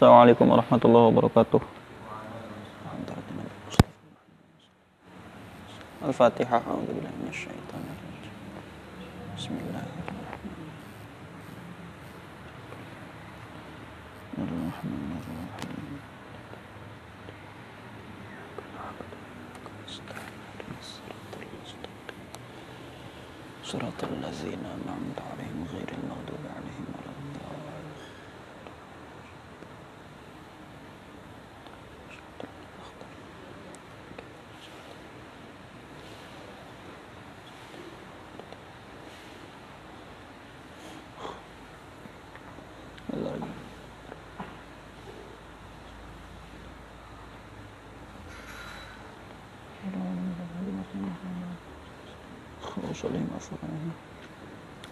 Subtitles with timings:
[0.00, 1.60] Assalamualaikum warahmatullahi wabarakatuh.
[6.08, 6.64] Al-Fatihah.
[6.64, 7.89] Minasyaitonir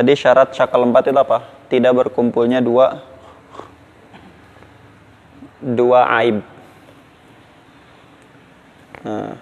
[0.00, 1.44] Tadi syarat syakal empat itu apa?
[1.68, 3.04] Tidak berkumpulnya dua
[5.60, 6.40] dua aib.
[9.04, 9.36] Nah.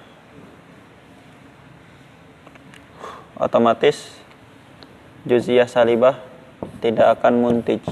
[3.39, 4.19] Otomatis
[5.23, 6.19] juziyah salibah
[6.83, 7.87] tidak akan muntij.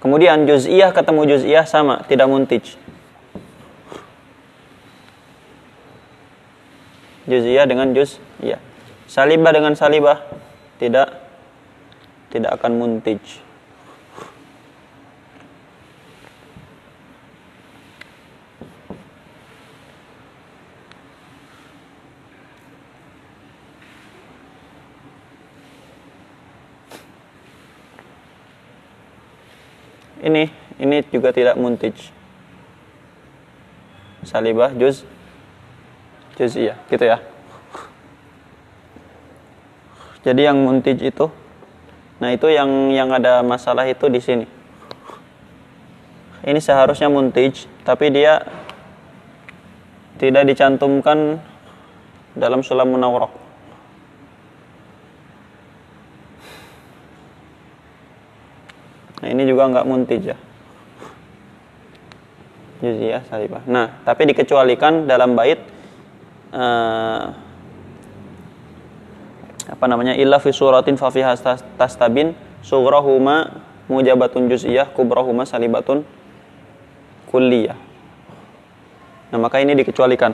[0.00, 2.87] Kemudian juz'iyah ketemu juz'iyah sama, tidak muntij.
[7.28, 8.56] Juz'iyah dengan juz, iya.
[9.04, 10.24] Salibah dengan salibah
[10.80, 11.12] tidak
[12.32, 13.20] tidak akan muntij.
[30.24, 30.48] Ini
[30.80, 31.92] ini juga tidak muntij.
[34.24, 35.04] Salibah juz
[36.38, 37.18] juz'iyah, gitu ya.
[40.22, 41.26] Jadi yang muntij itu
[42.18, 44.46] nah itu yang yang ada masalah itu di sini.
[46.42, 48.42] Ini seharusnya muntij, tapi dia
[50.18, 51.38] tidak dicantumkan
[52.34, 53.30] dalam sulam munawwarah.
[59.18, 60.38] Nah, ini juga nggak muntij ya.
[62.78, 63.62] Juziyah salibah.
[63.66, 65.58] Nah, tapi dikecualikan dalam bait
[66.52, 67.24] uh,
[69.68, 71.36] apa namanya illa fi suratin fa fiha
[71.76, 72.32] tastabin
[72.64, 76.04] sugrahuma mujabatun juz'iyah kubrahuma salibatun
[77.28, 77.76] kulliyah.
[79.28, 80.32] Nah, maka ini dikecualikan.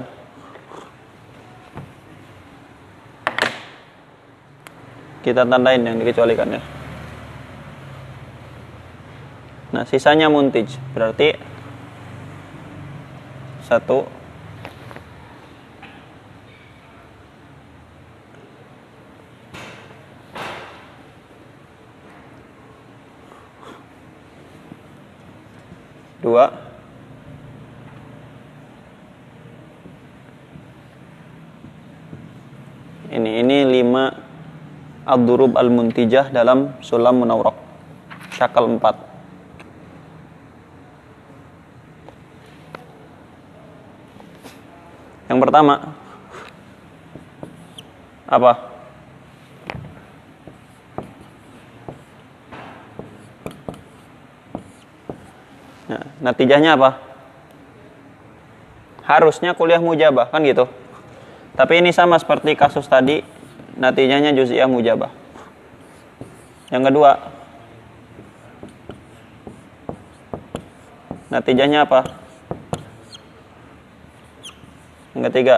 [5.26, 6.62] Kita tandain yang dikecualikan ya.
[9.74, 10.70] Nah, sisanya muntij.
[10.94, 11.34] Berarti
[13.66, 14.06] satu
[26.24, 26.48] dua.
[33.12, 34.24] Ini ini lima.
[35.04, 37.52] Ad-durub al-muntijah dalam sulam munawrak
[38.32, 38.96] syakal empat.
[45.28, 45.92] Yang pertama.
[48.24, 48.74] Apa
[55.84, 56.96] Nah, natijahnya apa?
[59.04, 60.64] Harusnya kuliah mujabah, kan gitu.
[61.52, 63.20] Tapi ini sama seperti kasus tadi,
[63.76, 65.12] natijahnya juz'iyah mujabah.
[66.72, 67.10] Yang kedua,
[71.28, 72.00] natijahnya apa?
[75.12, 75.56] Yang ketiga,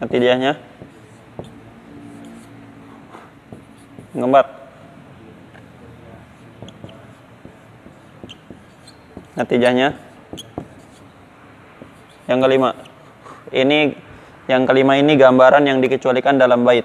[0.00, 0.56] natijahnya
[4.16, 4.65] ngembat.
[9.36, 9.92] Natijahnya
[12.26, 12.70] Yang kelima.
[13.54, 13.94] Ini
[14.50, 16.82] yang kelima ini gambaran yang dikecualikan dalam bait.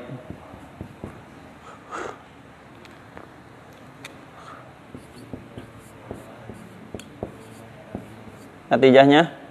[8.69, 9.41] Natijahnya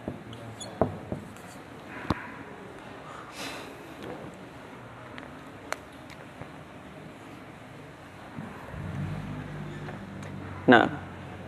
[10.71, 10.87] Nah,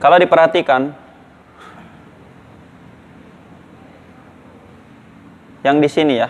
[0.03, 1.02] kalau diperhatikan
[5.63, 6.29] yang di sini ya.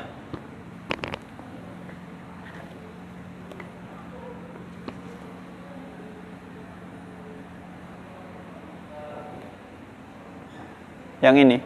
[11.23, 11.59] Yang ini.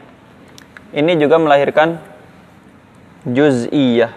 [0.94, 1.98] Ini juga melahirkan
[3.26, 4.12] juz'iyah.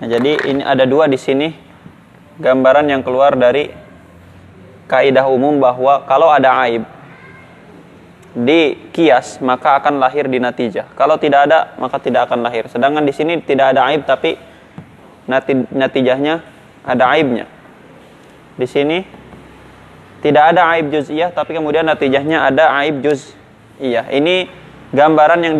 [0.00, 1.54] Nah, jadi ini ada dua di sini
[2.42, 3.70] gambaran yang keluar dari
[4.90, 6.93] kaidah umum bahwa kalau ada aib
[8.34, 10.90] di kias maka akan lahir di natijah.
[10.98, 12.66] Kalau tidak ada maka tidak akan lahir.
[12.66, 14.34] Sedangkan di sini tidak ada aib tapi
[15.70, 16.42] natijahnya
[16.82, 17.46] ada aibnya.
[18.58, 19.06] Di sini
[20.18, 24.10] tidak ada aib juz'iyah tapi kemudian natijahnya ada aib juz'iyah.
[24.10, 24.50] Ini
[24.90, 25.54] gambaran yang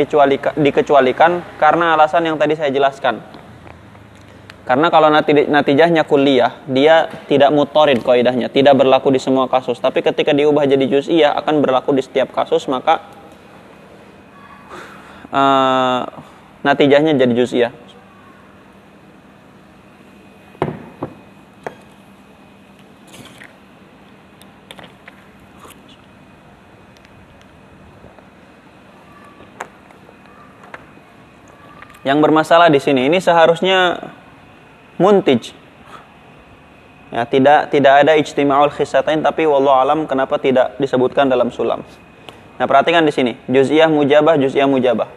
[0.58, 3.22] dikecualikan karena alasan yang tadi saya jelaskan.
[4.64, 9.76] Karena kalau natijahnya kuliah, dia tidak mutorid kaidahnya, tidak berlaku di semua kasus.
[9.76, 13.04] Tapi ketika diubah jadi juz'iyah akan berlaku di setiap kasus, maka
[15.28, 16.08] uh,
[16.64, 17.72] natijahnya jadi juz'iyah.
[32.04, 33.96] Yang bermasalah di sini ini seharusnya
[35.00, 35.54] muntij.
[37.14, 41.86] Ya, tidak tidak ada ijtima'ul khisatain tapi wallahu alam kenapa tidak disebutkan dalam sulam.
[42.58, 45.10] Nah, perhatikan di sini, juz'iyah mujabah, juz'iyah mujabah.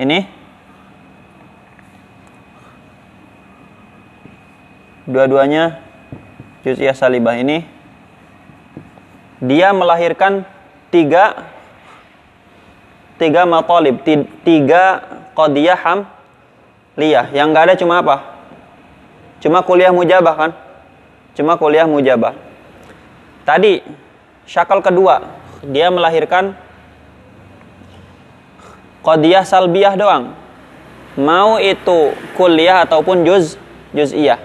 [0.00, 0.24] Ini
[5.04, 5.84] dua-duanya
[6.64, 7.64] juz'iyah salibah ini
[9.40, 10.44] dia melahirkan
[10.92, 11.48] tiga
[13.20, 14.00] tiga matalib,
[14.44, 15.04] tiga
[15.36, 16.08] qadiyah ham
[17.00, 17.32] liyah.
[17.32, 18.16] Yang nggak ada cuma apa?
[19.40, 20.50] Cuma kuliah mujabah kan?
[21.32, 22.36] Cuma kuliah mujabah.
[23.48, 23.80] Tadi
[24.44, 25.32] syakal kedua
[25.64, 26.52] dia melahirkan
[29.00, 30.36] qadiyah salbiyah doang.
[31.16, 33.56] Mau itu kuliah ataupun juz
[33.96, 34.38] juz'iyah.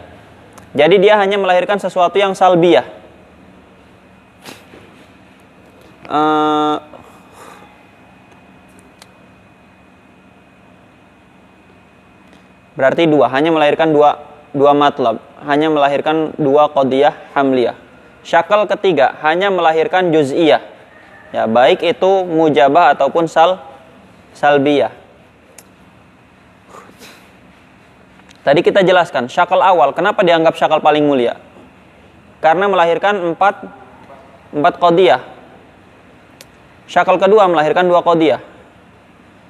[0.75, 2.87] Jadi dia hanya melahirkan sesuatu yang salbiyah.
[6.05, 6.77] Uh,
[12.75, 14.19] Berarti dua, hanya melahirkan dua
[14.51, 17.75] dua matlab, hanya melahirkan dua qadiyah hamliyah.
[18.23, 20.59] Syakal ketiga hanya melahirkan juz'iyah.
[21.31, 23.63] Ya, baik itu mujabah ataupun sal
[24.35, 24.91] salbiyah.
[28.43, 31.39] Tadi kita jelaskan syakal awal, kenapa dianggap syakal paling mulia?
[32.43, 33.55] Karena melahirkan empat
[34.51, 35.21] empat qadiyah.
[36.91, 38.43] Syakal kedua melahirkan dua qadiyah.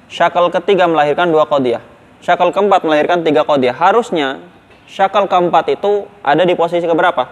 [0.06, 1.95] Syakal ketiga melahirkan dua qadiyah
[2.26, 3.70] syakal keempat melahirkan tiga kodiah.
[3.70, 4.42] Harusnya
[4.90, 7.22] syakal keempat itu ada di posisi keberapa?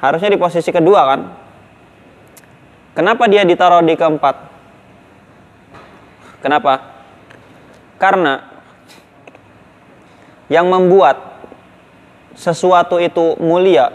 [0.00, 1.20] Harusnya di posisi kedua kan?
[2.96, 4.48] Kenapa dia ditaruh di keempat?
[6.40, 7.04] Kenapa?
[8.00, 8.40] Karena
[10.48, 11.44] yang membuat
[12.32, 13.92] sesuatu itu mulia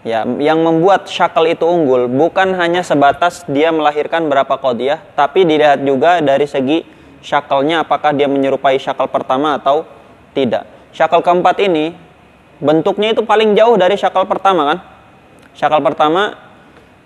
[0.00, 5.84] Ya, yang membuat syakal itu unggul bukan hanya sebatas dia melahirkan berapa kodiah, tapi dilihat
[5.84, 6.88] juga dari segi
[7.20, 9.84] syakalnya apakah dia menyerupai syakal pertama atau
[10.32, 10.64] tidak.
[10.96, 11.92] Syakal keempat ini
[12.64, 14.78] bentuknya itu paling jauh dari syakal pertama kan?
[15.52, 16.32] Syakal pertama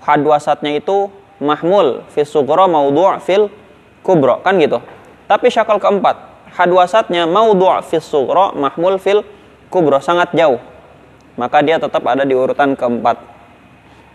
[0.07, 1.11] hadwasatnya itu
[1.43, 3.51] mahmul fil sugro maudhu' fil
[4.07, 4.79] kubro kan gitu.
[5.27, 6.15] Tapi syakal keempat
[6.55, 8.23] hadwasatnya maudhu' fil
[8.55, 9.27] mahmul fil
[9.67, 10.63] kubro sangat jauh
[11.35, 13.19] maka dia tetap ada di urutan keempat.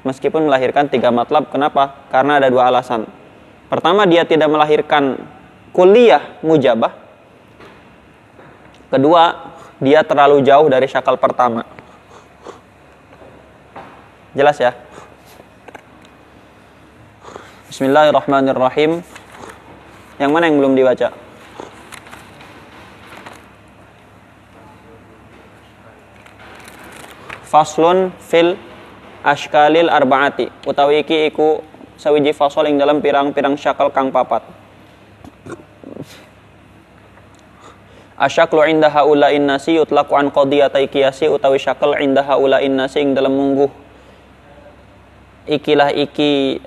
[0.07, 2.07] Meskipun melahirkan tiga matlab, kenapa?
[2.07, 3.03] Karena ada dua alasan.
[3.67, 5.19] Pertama, dia tidak melahirkan
[5.75, 6.95] kuliah mujabah.
[8.89, 11.67] Kedua, dia terlalu jauh dari syakal pertama.
[14.33, 14.73] Jelas ya?
[17.69, 19.03] Bismillahirrahmanirrahim.
[20.17, 21.28] Yang mana yang belum dibaca?
[27.49, 28.53] Faslun fil
[29.25, 30.53] ashkalil arbaati.
[30.69, 31.65] Utawi iki iku
[31.97, 34.45] sawiji fasol ing dalam pirang-pirang syakal kang papat.
[38.19, 43.31] Asyaklu inda haula innasi yutlaqu an qadiyatai qiyasi utawi syakal inda haula innasi ing dalam
[43.31, 43.71] mungguh
[45.49, 46.61] ikilah iki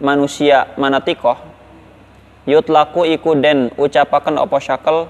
[0.00, 1.38] manusia manatikoh
[2.48, 5.06] yutlaku iku den ucapakan opo syakel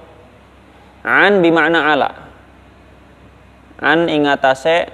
[1.07, 2.24] an bimakna ala
[3.81, 4.91] an ingatase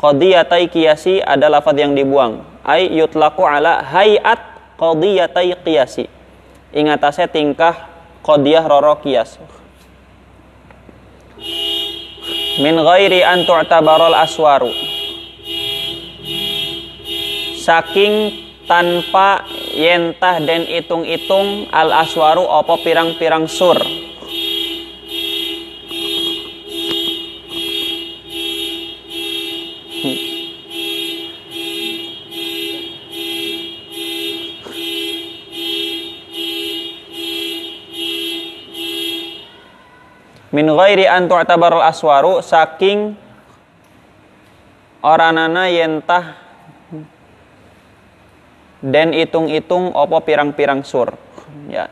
[0.00, 2.44] qadiyatai qiyasi ada lafaz yang dibuang.
[2.64, 4.40] Ay yutlaku ala hayat
[4.80, 6.08] qadiyatai qiyasi.
[6.74, 7.88] Ingatase tingkah
[8.24, 9.38] qadiyah roro qiyas.
[12.62, 14.72] Min ghairi an tu'tabarul aswaru.
[17.64, 23.76] Saking tanpa yentah dan itung-itung al aswaru opo pirang-pirang sur
[40.54, 43.18] min ghairi an tu'tabarul aswaru saking
[45.02, 46.38] oranana yentah
[48.84, 51.10] dan hitung-hitung opo pirang-pirang sur.
[51.72, 51.90] Ya.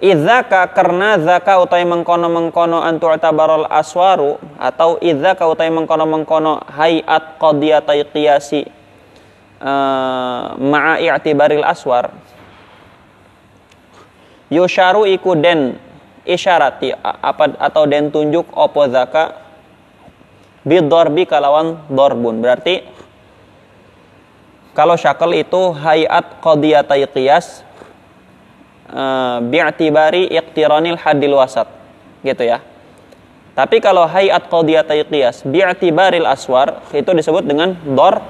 [0.00, 7.36] Idzaka karena zaka utai mengkono mengkono antu tabarol aswaru atau idzaka utai mengkono mengkono hayat
[7.36, 8.64] qadiyatai qiyasi
[9.60, 12.16] uh, ma'a i'tibaril aswar
[14.48, 15.76] yusharu iku den
[16.30, 19.34] isyarati apa atau den tunjuk opo zaka?
[20.62, 22.38] Bidorbi kalawan dorbun.
[22.44, 22.84] Berarti
[24.76, 27.66] kalau syakal itu hayat qadiyatai qiyas
[28.92, 31.66] uh, bi'tibari iqtiranil hadil wasat.
[32.22, 32.60] Gitu ya.
[33.56, 38.22] Tapi kalau hayat qadiyatai qiyas bi'tibaril aswar itu disebut dengan dor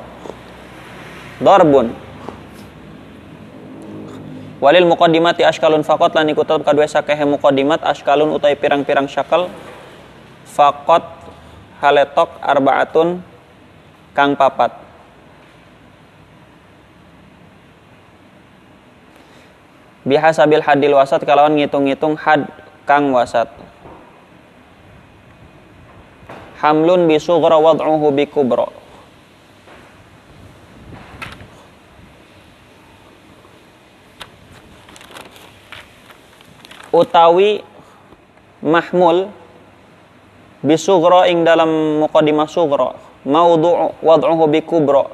[1.40, 2.10] dorbun
[4.61, 9.49] Walil muqaddimati ashkalun faqat lan iku tetep kadue sakehe muqaddimat ashkalun utai pirang-pirang syakal
[10.45, 11.00] faqat
[11.81, 13.25] haletok arbaatun
[14.12, 14.76] kang papat.
[20.05, 22.45] Bihasabil hadil wasat kalawan ngitung-ngitung had
[22.85, 23.49] kang wasat.
[26.61, 28.79] Hamlun bisughra wad'uhu bikubra.
[36.90, 37.62] Utawi
[38.61, 39.30] mahmul
[40.61, 45.06] bisugro ing dalam muqaddimah sugro maudhu wad'uhu bi kubra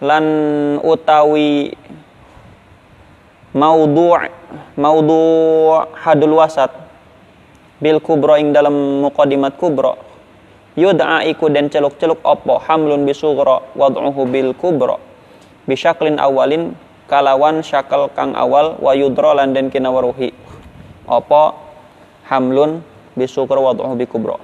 [0.00, 0.24] lan
[0.80, 1.74] utawi
[3.52, 4.14] maudhu
[4.78, 5.20] maudhu
[5.98, 6.70] hadul wasat
[7.82, 9.98] bil kubra ing dalam muqaddimat kubra
[10.78, 14.96] yud'a iku den celuk-celuk opo hamlun bisugro wad'uhu bil kubra
[15.66, 16.72] bisyaklin awalin
[17.10, 20.30] kalawan syakal kang awal wa yudra lan den kinawaruhi
[21.08, 21.56] apa?
[22.28, 22.84] Hamlun
[23.16, 24.36] bisukr wad'uhu bikubra.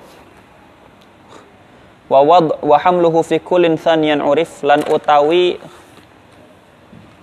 [2.09, 5.57] Wa wad wa hamluhu fi kullin thaniyan urif lan utawi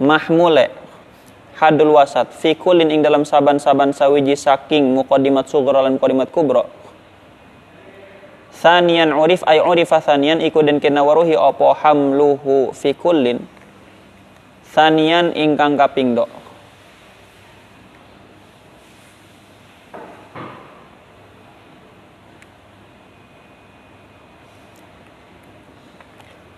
[0.01, 0.73] mahmule
[1.57, 6.65] hadul wasat fi kullin ing dalam saban-saban sawiji saking muqaddimat sughra lan muqaddimat kubra.
[8.61, 11.73] Thaniyan urif ay urifa thaniyan iku den kena waruhi apa?
[11.81, 13.41] Hamluhu fi kullin
[14.71, 16.23] Thaniyan ingkang kaping do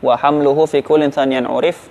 [0.03, 1.87] wa hamluhu fi kullin thaniyan urif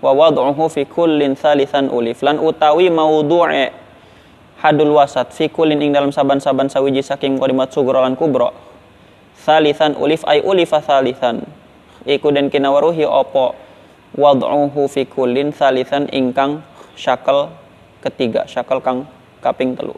[0.00, 2.20] wa wad'uhu fi kullin thalithan ulif.
[2.20, 3.72] Lan utawi maudhu'e
[4.60, 8.52] hadul wasat fi kullin ing dalam saban-saban sawiji saking kalimat sugra lan kubra
[9.44, 11.44] thalithan ulif ay ulifa thalithan.
[12.04, 13.56] Iku den kinawaruhi opo?
[14.14, 16.62] Wad'uhu fi kullin thalithan ingkang
[16.94, 17.50] syakal
[18.04, 19.08] ketiga syakal kang
[19.44, 19.96] kaping telu.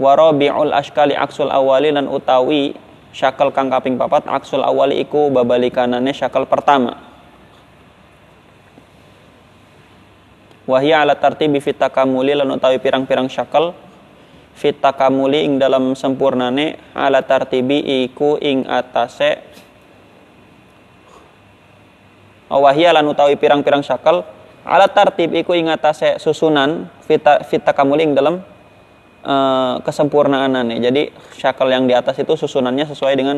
[0.00, 2.72] Warabi'ul ashkali aksul awali lan utawi
[3.10, 6.98] syakal kang kaping papat aksul awali iku babalikanane syakal pertama.
[10.70, 13.74] Wahya ala tartibi fitakamuli lan utawi pirang-pirang syakal.
[14.54, 19.40] Fitakamuli ing dalam sempurnane ala tartibi iku ing atase
[22.50, 24.26] wahya lan utawi pirang-pirang syakal.
[24.60, 28.44] Ala tartib iku ing atase susunan fita fitakamuli ing dalam
[29.24, 30.78] uh, kesempurnaan nih.
[30.80, 31.02] Jadi
[31.36, 33.36] syakal yang di atas itu susunannya sesuai dengan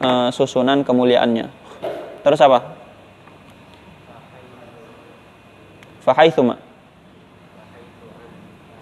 [0.00, 1.46] uh, susunan kemuliaannya.
[2.24, 2.58] Terus apa?
[6.04, 6.60] Fahaithuma.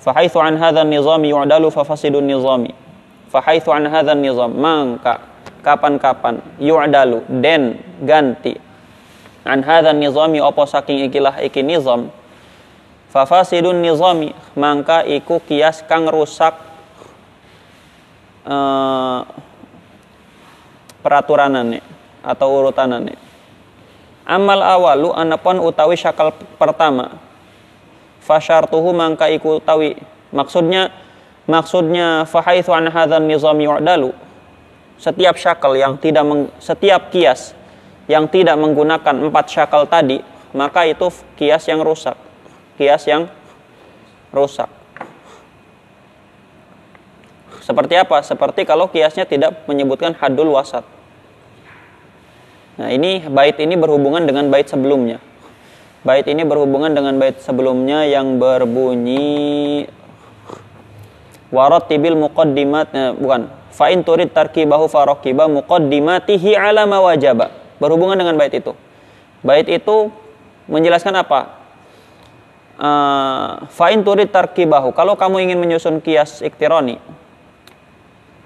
[0.02, 2.74] Fahaithu an hadha nizami yu'dalu fafasidun nizami.
[3.30, 4.50] Fahaithu an hadha nizam.
[4.58, 5.22] Mangka
[5.62, 8.58] kapan-kapan yu'dalu den ganti
[9.46, 12.10] an hadha nizami opo saking ikilah iki nizam
[13.12, 16.56] fafasidun nizami mangka iku kias kang rusak
[18.48, 19.20] uh,
[21.04, 21.84] peraturanane
[22.24, 23.14] atau urutanane.
[24.24, 27.20] Amal awalu anapun utawi syakal pertama.
[28.22, 29.98] Fasyartuhu mangka iku utawi
[30.30, 30.88] maksudnya
[31.44, 34.14] maksudnya fahaitsu an hadzal nizam yu'dalu
[34.94, 37.58] setiap syakal yang tidak meng, setiap kias
[38.06, 40.22] yang tidak menggunakan empat syakal tadi
[40.54, 42.14] maka itu kias yang rusak
[42.80, 43.28] kias yang
[44.32, 44.68] rusak
[47.62, 50.82] seperti apa seperti kalau kiasnya tidak menyebutkan hadul wasat
[52.82, 55.20] Nah, ini bait ini berhubungan dengan bait sebelumnya.
[56.02, 59.86] Bait ini berhubungan dengan bait sebelumnya yang berbunyi
[61.86, 67.54] tibil muqaddimat eh, bukan fa in turid tarkibahu faraqiba muqaddimatihi ala ma wajaba.
[67.78, 68.74] Berhubungan dengan bait itu.
[69.46, 70.10] Bait itu
[70.66, 71.61] menjelaskan apa?
[72.82, 74.90] Uh, fa in turid tarkibahu.
[74.90, 76.98] Kalau kamu ingin menyusun kias iktironi,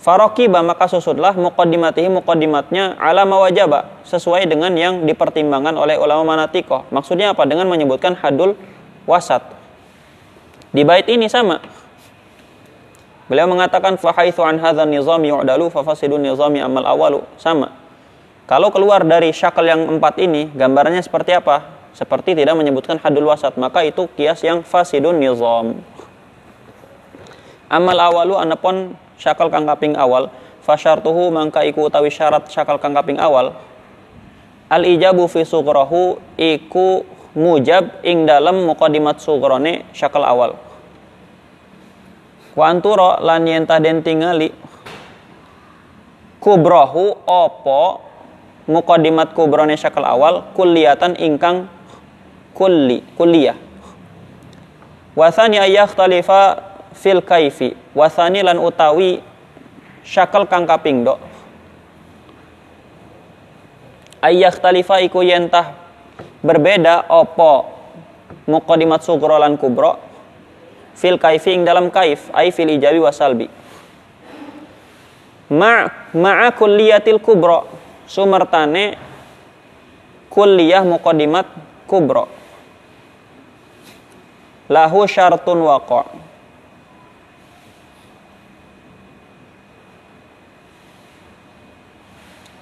[0.07, 6.87] Farokiba maka susutlah muqaddimatihi muqaddimatnya ala mawajaba sesuai dengan yang dipertimbangkan oleh ulama manatikoh.
[6.95, 7.43] Maksudnya apa?
[7.43, 8.55] Dengan menyebutkan hadul
[9.02, 9.43] wasat.
[10.71, 11.59] Di bait ini sama.
[13.26, 17.26] Beliau mengatakan fahaitsu an hadzal nizam yu'dalu fa fasidun nizami amal awalu.
[17.35, 17.75] Sama.
[18.47, 21.75] Kalau keluar dari syakal yang empat ini, gambarannya seperti apa?
[21.96, 25.80] Seperti tidak menyebutkan hadul wasat, maka itu kias yang fasidun nizam.
[27.72, 30.28] Amal awalu anapun syakal kang kaping awal
[30.62, 33.56] fasyartuhu mangka iku utawi syarat syakal kang kaping awal
[34.66, 37.06] al ijabu fi sughrahu iku
[37.38, 40.58] mujab ing dalam muqaddimat sughrone syakal awal
[42.56, 44.50] wa anturo lan yen den tingali
[46.42, 48.02] kubrahu opo
[48.66, 51.70] muqaddimat kubrone syakal awal kulliyatan ingkang
[52.56, 53.56] kulli kulliyah.
[55.12, 55.61] Wasani
[55.92, 56.57] talifa
[56.96, 57.76] fil kaifi.
[57.92, 59.20] Wasani lan utawi
[60.07, 61.18] syakal kang kaping do
[64.22, 65.74] ayyak talifa iku yentah
[66.46, 67.66] berbeda opo
[68.46, 69.98] muqaddimat sugro lan kubro
[70.94, 73.46] fil kaifi ing dalam kaif ai fil ijabi wasalbi
[75.50, 77.66] ma ma'a kulliyatil kubro.
[78.07, 78.94] Sumertane
[80.31, 81.46] kulliyah muqaddimat
[81.90, 82.31] kubro
[84.66, 86.26] lahu syartun waqa'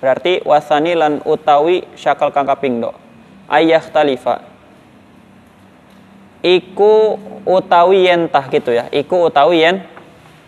[0.05, 2.93] Berarti wasani lan utawi syakal kang kaping do.
[3.49, 4.45] Ayah talifa.
[6.45, 7.17] Iku
[7.49, 8.85] utawi yentah gitu ya.
[8.93, 9.81] Iku utawi yen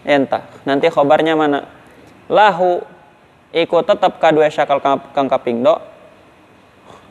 [0.05, 0.45] yentah.
[0.69, 1.65] Nanti khobarnya mana?
[2.29, 2.85] Lahu
[3.49, 5.81] iku tetap kadua syakal kang kaping do.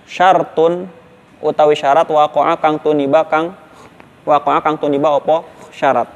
[0.05, 0.85] Syartun
[1.41, 3.57] utawi syarat waqa'a kang tuniba kang
[4.25, 6.09] waqa'a kang tuniba opo syarat.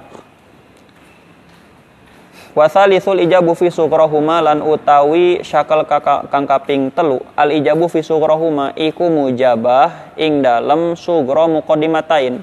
[2.58, 7.22] Wasalisul ijabu fi sukrohuma lan utawi syakal kang kaping telu.
[7.38, 12.42] Al ijabu fi sukrohuma iku mujabah ing dalem sugro mukodimatain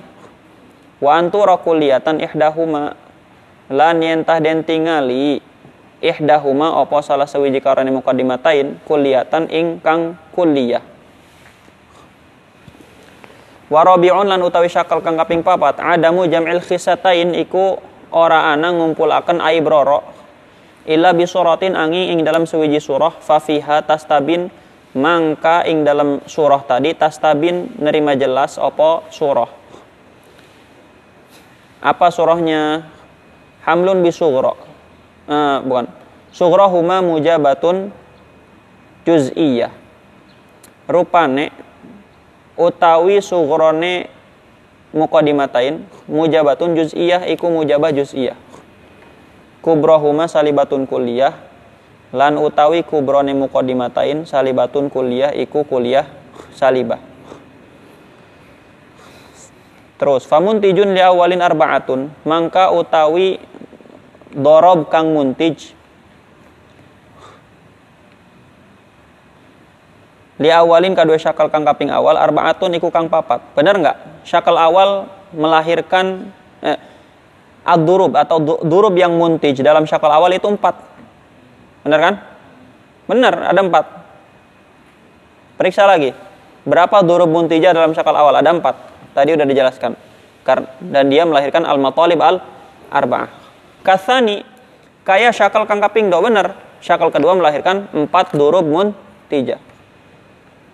[1.03, 2.97] wa antura kuliatan ihdahuma
[3.69, 5.45] lan yentah den tingali
[6.01, 10.81] ihdahuma opo salah sewiji karane mukodimatain kuliatan ing kang kuliah
[13.67, 17.83] Warabi'un lan utawi syakal kang kaping papat adamu jam'il khisatain iku
[18.15, 20.07] ora ana ngumpulaken aibroro
[20.87, 24.55] illa bisuratin angin ing dalam sewiji surah fafiha tastabin
[24.95, 29.51] mangka ing dalam surah tadi tastabin nerima jelas opo surah.
[31.83, 32.87] Apa surahnya?
[33.67, 34.55] Hamlun bisugro
[35.27, 35.91] uh, bukan.
[36.31, 37.91] Sugrahuma mujabatun
[39.03, 39.75] juz'iyah.
[40.87, 41.51] Rupane
[42.57, 44.09] utawi sugrone
[44.97, 48.37] muqaddimatain mujabatun juz'iyah iku mujabah juz'iyah.
[49.61, 51.37] Kubrohuma salibatun kuliah
[52.17, 56.09] lan utawi kubrone muqaddimatain salibatun kuliah iku kuliah
[56.57, 56.99] salibah.
[59.97, 63.41] Terus famun tijun li awalin arbaatun mangka utawi
[64.33, 65.76] dorob kang muntij
[70.37, 73.41] li awalin syakal kang kaping awal arbaatun iku kang papat.
[73.57, 73.97] Bener nggak?
[74.29, 76.29] Syakal awal melahirkan
[76.61, 76.77] eh,
[77.65, 79.57] ad-durub atau durub yang muntij.
[79.65, 80.77] Dalam syakal awal itu empat.
[81.89, 82.15] Bener kan?
[83.09, 83.85] Bener ada empat.
[85.57, 86.13] Periksa lagi.
[86.67, 88.37] Berapa durub muntijah dalam syakal awal?
[88.37, 88.77] Ada empat.
[89.17, 89.93] Tadi udah dijelaskan.
[90.85, 93.31] Dan dia melahirkan al-matalib al-arba'ah.
[93.81, 94.45] Kasani
[95.07, 96.21] kaya syakal kang kaping do.
[96.21, 96.53] Bener.
[96.85, 99.66] Syakal kedua melahirkan empat durub muntijah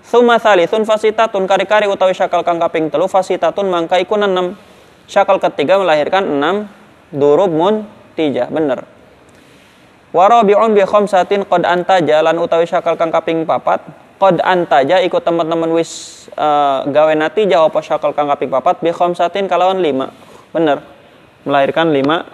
[0.03, 4.59] Suma salisun fasitatun kari-kari utawi syakal kang kaping telu fasitatun mangka iku enam.
[5.07, 6.67] Syakal ketiga melahirkan enam
[7.15, 7.87] durub mun
[8.19, 8.83] tijah bener.
[10.13, 13.81] Warabi'un bi khamsatin qad antaja lan utawi syakal kang kaping papat
[14.21, 19.49] qad antaja ikut teman-teman wis uh, gawe natijah apa syakal kang kaping papat bi khamsatin
[19.49, 20.13] kalawan lima
[20.53, 20.85] bener
[21.43, 22.29] melahirkan lima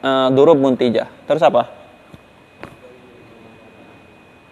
[0.00, 1.81] uh, durub muntijah terus apa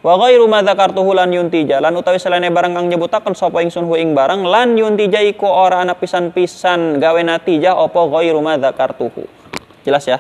[0.01, 4.01] Wa ghairu ma dzakartuhu lan yuntija lan utawi selene barang kang nyebutaken sapa ingsun hu
[4.01, 9.29] ing barang lan yuntija iku ora ana pisan-pisan gawe natijah apa ghairu ma dzakartuhu.
[9.85, 10.17] Jelas ya?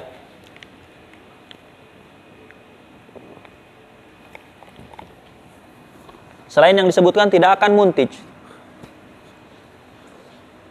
[6.50, 8.10] Selain yang disebutkan tidak akan muntij.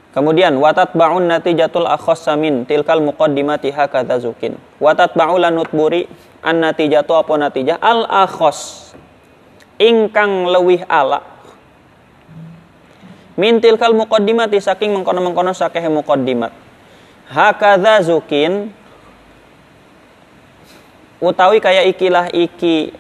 [0.10, 4.60] Kemudian watat ba'un natijatul akhassa min tilkal muqaddimati hakadza zukin.
[4.78, 6.06] Watat ba'ulan nutburi
[6.44, 8.89] an natijatu apa natijah al akhos
[9.80, 11.24] ingkang lewih ala
[13.40, 16.52] mintil kal muqaddimati saking mengkono-mengkono sakeh muqaddimat.
[17.32, 18.76] Hakadha zukin
[21.24, 22.92] utawi kaya ikilah iki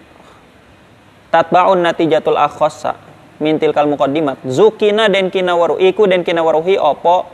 [1.27, 2.95] tatbaun natijatul akhassa
[3.43, 4.39] mintil kal muqaddimat.
[4.47, 7.27] Zukina den kina waru iku den kina waruhi opo?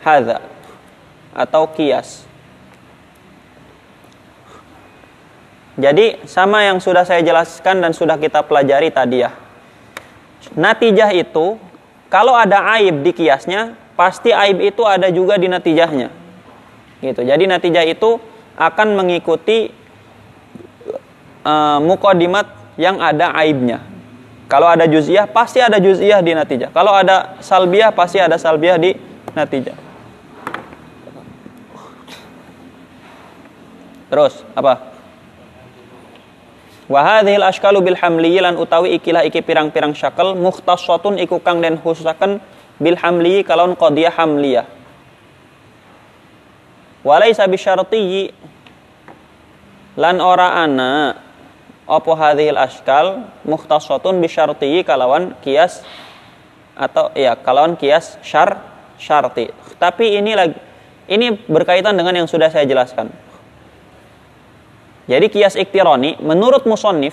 [0.00, 0.40] Hadza
[1.30, 2.26] atau kias
[5.72, 9.32] Jadi sama yang sudah saya jelaskan dan sudah kita pelajari tadi ya.
[10.52, 11.56] Natijah itu
[12.12, 16.12] kalau ada aib di kiasnya, pasti aib itu ada juga di natijahnya.
[17.00, 17.24] Gitu.
[17.24, 18.20] Jadi natijah itu
[18.60, 19.72] akan mengikuti
[21.48, 23.80] uh, mukodimat yang ada aibnya.
[24.44, 26.68] Kalau ada juziyah, pasti ada juziyah di natijah.
[26.68, 28.92] Kalau ada salbiah, pasti ada salbiah di
[29.32, 29.80] natijah.
[34.12, 34.91] Terus, apa?
[36.92, 41.80] Wa hadhil ashkalu bil hamli lan utawi ikilah iki pirang-pirang syakal mukhtasatun iku kang den
[41.80, 42.36] khususaken
[42.76, 44.68] bil hamli kalon qadiyah hamliyah.
[47.00, 48.28] Walaysa bisyarti
[49.96, 51.16] lan ora ana
[51.88, 55.80] apa hadhil ashkal mukhtasatun bisyarti kalawan kias
[56.76, 58.60] atau ya kalawan kias syar
[59.00, 59.48] syarti.
[59.80, 60.60] Tapi ini lagi
[61.08, 63.08] ini berkaitan dengan yang sudah saya jelaskan.
[65.12, 67.12] Jadi kias iktironi menurut musonif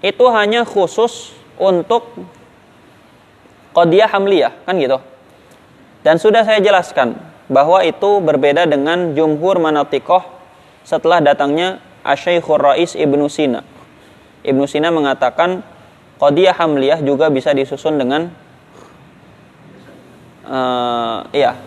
[0.00, 2.08] itu hanya khusus untuk
[3.76, 4.96] qadiyah hamliyah kan gitu.
[6.00, 7.20] Dan sudah saya jelaskan
[7.52, 10.24] bahwa itu berbeda dengan jumhur manatikoh
[10.88, 13.60] setelah datangnya Asyaikhur Rais Ibnu Sina.
[14.40, 15.60] Ibnu Sina mengatakan
[16.16, 18.32] qadiyah hamliyah juga bisa disusun dengan
[20.48, 21.60] uh, iya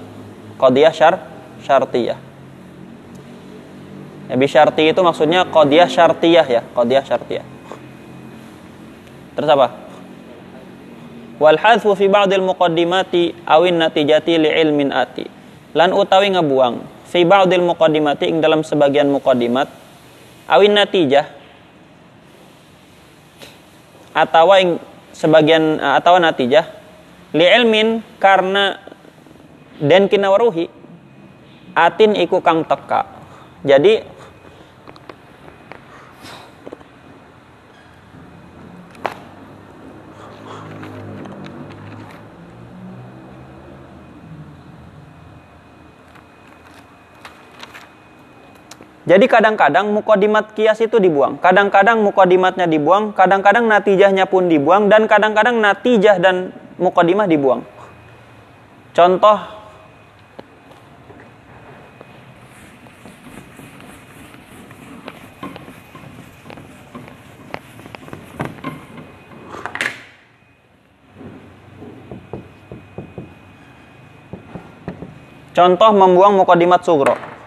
[0.58, 1.22] qadiyah syar
[1.62, 2.31] syartiyah.
[4.32, 7.44] Ya, bisyarti itu maksudnya qadiyah syartiyah ya, qadiyah syartiyah.
[9.36, 9.76] Terus apa?
[11.36, 15.28] Wal hadfu fi ba'dil muqaddimati awin natijati li ilmin ati.
[15.76, 16.80] Lan utawi ngebuang
[17.12, 19.68] fi ba'dil muqaddimati ing dalam sebagian muqaddimat
[20.48, 21.28] awin natijah
[24.16, 24.80] atau ing
[25.12, 26.72] sebagian atau natijah
[27.36, 28.80] li ilmin karena
[29.84, 30.72] dan kinawaruhi
[31.76, 33.08] atin iku kang teka.
[33.68, 34.21] Jadi
[49.12, 55.60] Jadi kadang-kadang mukodimat kias itu dibuang, kadang-kadang mukodimatnya dibuang, kadang-kadang natijahnya pun dibuang, dan kadang-kadang
[55.60, 57.68] natijah dan mukodimah dibuang.
[58.96, 59.36] Contoh
[75.52, 77.41] Contoh membuang mukodimat sugro.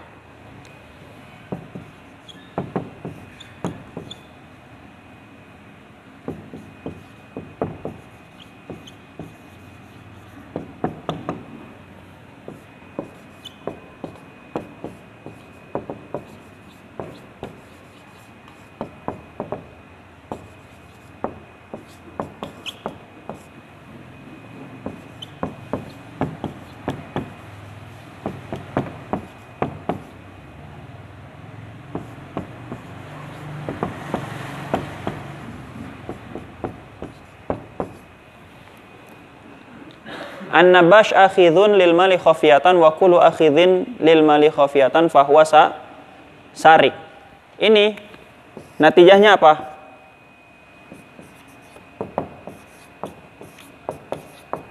[40.64, 45.76] An-nabash akhidhun lil mali khafiyatan wa kullu akhidhin lil mali khafiyatan fahuwa sa
[46.56, 46.96] sarik.
[47.60, 48.00] Ini
[48.80, 49.76] natijahnya apa?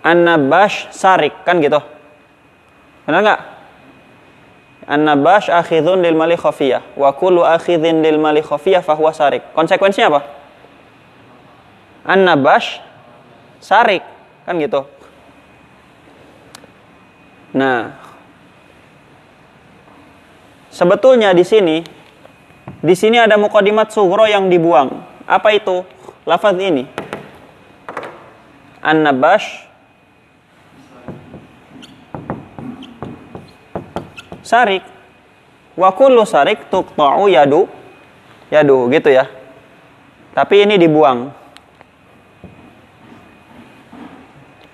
[0.02, 1.78] An-nabash sarik kan gitu.
[3.06, 3.42] Benar nggak?
[4.90, 9.46] An-nabash akhidhun lil mali khafiyah wa kullu akhidhin lil mali khafiyah fahuwa sarik.
[9.54, 10.22] Konsekuensinya apa?
[12.10, 12.82] An-nabash
[13.62, 14.02] sarik,
[14.44, 14.90] kan gitu.
[17.54, 17.94] Nah,
[20.74, 21.86] sebetulnya di sini
[22.82, 24.90] di sini ada mukadimat sugro yang dibuang.
[25.30, 25.86] Apa itu?
[26.26, 26.90] Lafaz ini.
[28.84, 29.70] An-nabash
[34.44, 34.84] sarik
[35.80, 37.70] wa kullu sarik tuqta'u yadu
[38.52, 39.30] yadu gitu ya.
[40.34, 41.30] Tapi ini dibuang.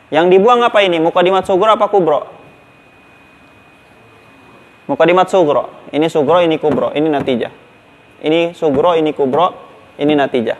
[0.09, 0.97] Yang dibuang apa ini?
[0.97, 2.38] Mukadimat sugro apa kubro?
[4.89, 5.85] Mukadimat sugro.
[5.93, 6.89] Ini sugro, ini kubro.
[6.89, 7.53] Ini natijah.
[8.25, 9.53] Ini sugro, ini kubro.
[10.01, 10.57] Ini natijah.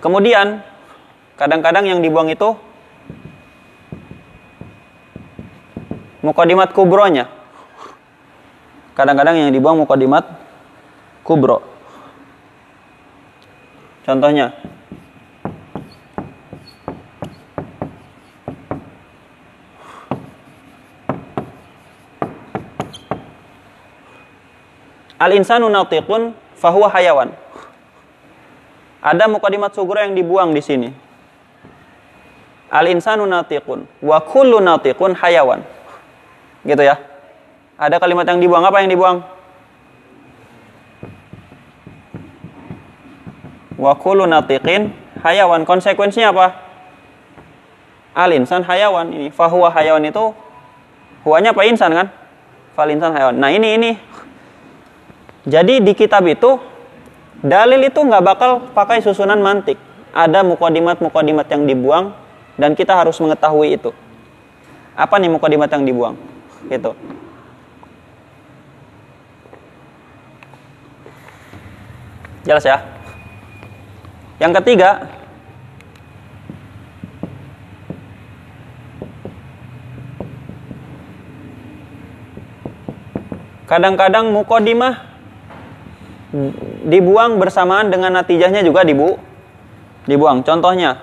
[0.00, 0.64] Kemudian,
[1.36, 2.56] kadang-kadang yang dibuang itu
[6.24, 7.28] mukadimat kubronya.
[8.96, 10.24] Kadang-kadang yang dibuang mukadimat
[11.20, 11.60] kubro.
[14.08, 14.56] Contohnya,
[25.30, 27.30] Al insanu natiqun fahuwa hayawan.
[28.98, 30.90] Ada mukadimat sugro yang dibuang di sini.
[32.66, 35.62] Al insanu natiqun wa kullu natiqun hayawan.
[36.66, 36.98] Gitu ya.
[37.78, 39.22] Ada kalimat yang dibuang apa yang dibuang?
[43.78, 44.90] Wa kullu natiqin
[45.22, 45.62] hayawan.
[45.62, 46.46] Konsekuensinya apa?
[48.18, 49.30] Al insan hayawan ini.
[49.30, 50.34] Fahuwa hayawan itu
[51.22, 52.10] huanya apa insan kan?
[52.74, 53.38] Fal insan hayawan.
[53.38, 53.90] Nah, ini ini
[55.48, 56.60] jadi di kitab itu
[57.40, 59.80] dalil itu nggak bakal pakai susunan mantik.
[60.10, 62.12] Ada mukodimat-mukodimat yang dibuang
[62.58, 63.94] dan kita harus mengetahui itu.
[64.98, 66.18] Apa nih mukodimat yang dibuang?
[66.68, 66.92] Gitu.
[72.44, 72.82] Jelas ya?
[74.40, 75.04] Yang ketiga,
[83.68, 85.09] kadang-kadang mukodimah
[86.86, 89.18] dibuang bersamaan dengan natijahnya juga dibu
[90.06, 90.46] dibuang.
[90.46, 90.94] Contohnya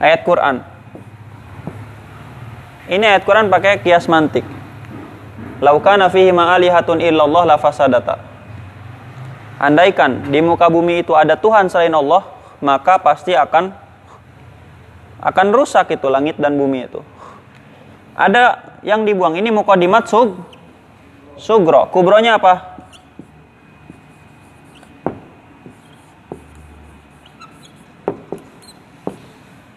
[0.00, 0.64] ayat Quran.
[2.92, 4.44] Ini ayat Quran pakai kias mantik.
[5.62, 8.31] Laukana fihi ma'alihatun illallah la fasadata
[9.62, 12.26] andaikan di muka bumi itu ada Tuhan selain Allah,
[12.58, 13.70] maka pasti akan
[15.22, 16.98] akan rusak itu langit dan bumi itu.
[18.18, 19.38] Ada yang dibuang.
[19.38, 20.34] Ini mukadimat sug
[21.38, 21.86] sugro.
[21.94, 22.74] Kubronya apa?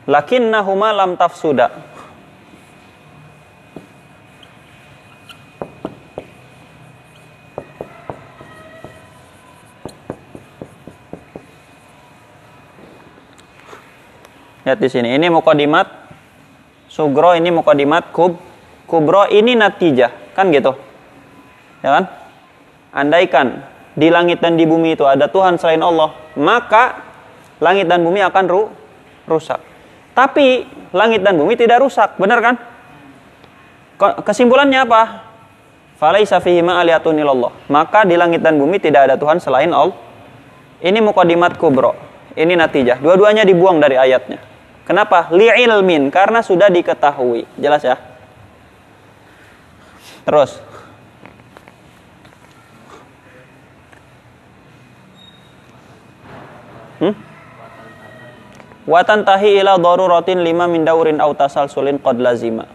[0.10, 1.94] Lakinnahuma lam tafsuda.
[14.65, 15.13] Lihat di sini.
[15.13, 16.10] Ini mukadimat
[16.89, 18.41] sugro, ini mukadimat kub,
[18.89, 20.34] kubro, ini natijah.
[20.34, 20.73] Kan gitu.
[21.86, 22.04] Ya kan?
[22.89, 23.62] Andaikan
[23.93, 26.99] di langit dan di bumi itu ada Tuhan selain Allah, maka
[27.62, 28.62] langit dan bumi akan ru
[29.30, 29.62] rusak.
[30.17, 32.56] Tapi langit dan bumi tidak rusak, benar kan?
[33.99, 35.01] Kesimpulannya apa?
[35.95, 37.51] Falaisa fihi ma'aliyatun ilallah.
[37.71, 39.95] Maka di langit dan bumi tidak ada Tuhan selain Allah.
[40.84, 41.95] Ini mukadimat kubro.
[42.36, 42.99] Ini natijah.
[42.99, 44.55] Dua-duanya dibuang dari ayatnya.
[44.86, 45.34] Kenapa?
[45.34, 47.50] Li'ilmin, karena sudah diketahui.
[47.58, 47.98] Jelas ya?
[50.26, 50.62] Terus.
[57.02, 57.13] Hmm?
[58.86, 62.69] Watan tahi ila daruratin lima min daurin au tasalsulin qad lazima.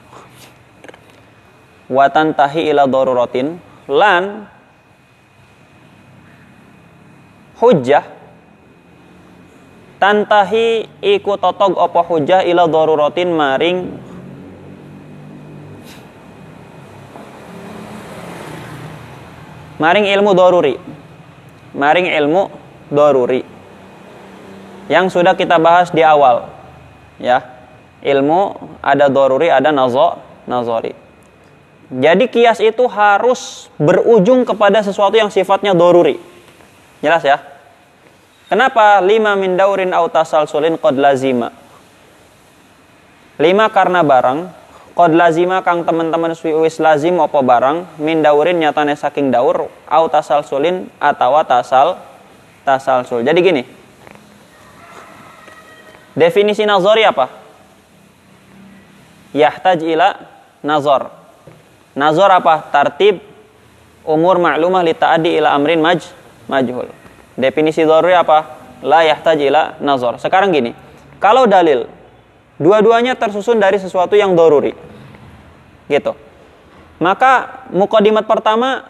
[1.86, 4.50] Watan tahi ila daruratin lan
[7.58, 8.19] hujjah
[10.00, 13.78] tantahi iku totog opo hujah ila daruratin maring
[19.76, 20.74] maring ilmu doruri
[21.76, 22.42] maring ilmu
[22.88, 23.44] doruri
[24.90, 26.50] yang sudah kita bahas di awal
[27.22, 27.62] ya.
[28.00, 30.16] Ilmu ada doruri ada nazo
[30.48, 30.96] nazori.
[31.92, 36.16] Jadi kias itu harus berujung kepada sesuatu yang sifatnya doruri
[37.00, 37.40] jelas ya
[38.50, 41.54] Kenapa lima min daurin au tasalsulin qad lazima?
[43.38, 44.50] Lima karena barang
[44.98, 50.90] qad lazima kang teman-teman wis lazim apa barang min daurin nyatane saking daur au tasalsulin
[50.98, 51.94] atawa tasal
[52.66, 53.22] tasalsul.
[53.22, 53.62] Jadi gini.
[56.18, 57.30] Definisi nazori apa?
[59.30, 60.18] Yahtaj ila
[60.66, 61.06] nazor.
[61.94, 62.66] Nazor apa?
[62.66, 63.22] Tartib
[64.02, 66.02] umur maklumah li ta'adi ila amrin maj
[66.50, 66.99] majhul.
[67.40, 68.60] Definisi doruri apa?
[68.84, 70.20] La yahtaj ila nazor.
[70.20, 70.76] Sekarang gini,
[71.16, 71.88] kalau dalil
[72.60, 74.76] dua-duanya tersusun dari sesuatu yang doruri.
[75.88, 76.12] Gitu.
[77.00, 78.84] Maka mukadimat pertama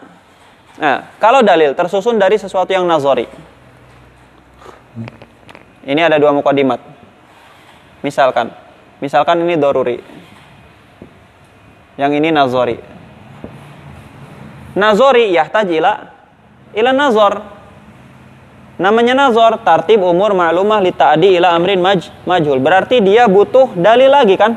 [0.74, 3.30] nah, kalau dalil tersusun dari sesuatu yang nazori.
[5.86, 6.82] Ini ada dua mukadimat.
[8.02, 8.50] Misalkan,
[8.98, 10.02] misalkan ini doruri.
[11.94, 12.76] Yang ini nazori.
[14.74, 15.92] Nazori yahtaj ila
[16.74, 17.59] ila nazor.
[18.80, 22.56] Namanya nazor, tartib umur maklumah li ta'di ila amrin maj, majhul.
[22.64, 24.56] Berarti dia butuh dalil lagi kan?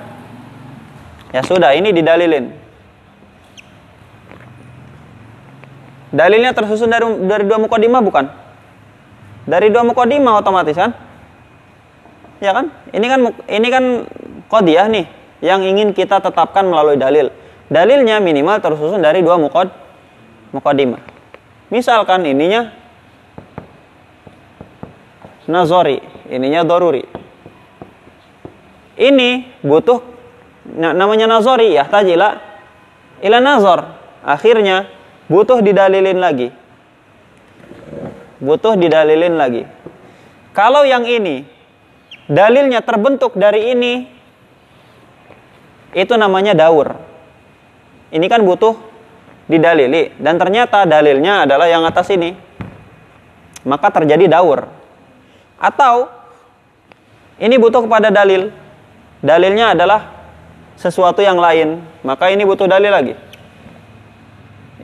[1.36, 2.56] Ya sudah, ini didalilin.
[6.16, 8.26] Dalilnya tersusun dari dari dua mukadimah bukan?
[9.44, 10.96] Dari dua mukadimah otomatis kan?
[12.44, 12.68] ya kan?
[12.92, 13.84] Ini kan ini kan
[14.52, 15.06] qadiyah nih
[15.40, 17.32] yang ingin kita tetapkan melalui dalil.
[17.72, 19.72] Dalilnya minimal tersusun dari dua mukad
[20.52, 21.00] mukadimah.
[21.72, 22.83] Misalkan ininya
[25.50, 26.00] nazori,
[26.32, 27.04] ininya doruri.
[28.94, 30.00] Ini butuh
[30.78, 32.38] namanya nazori ya tajila
[33.24, 34.00] ila nazar.
[34.24, 34.88] Akhirnya
[35.28, 36.50] butuh didalilin lagi.
[38.44, 39.64] Butuh didalilin lagi.
[40.54, 41.48] Kalau yang ini
[42.30, 43.94] dalilnya terbentuk dari ini,
[45.98, 46.94] itu namanya daur.
[48.14, 48.78] Ini kan butuh
[49.50, 52.36] didalili dan ternyata dalilnya adalah yang atas ini.
[53.64, 54.83] Maka terjadi daur.
[55.58, 56.10] Atau
[57.42, 58.54] ini butuh kepada dalil.
[59.24, 60.12] Dalilnya adalah
[60.76, 63.16] sesuatu yang lain, maka ini butuh dalil lagi.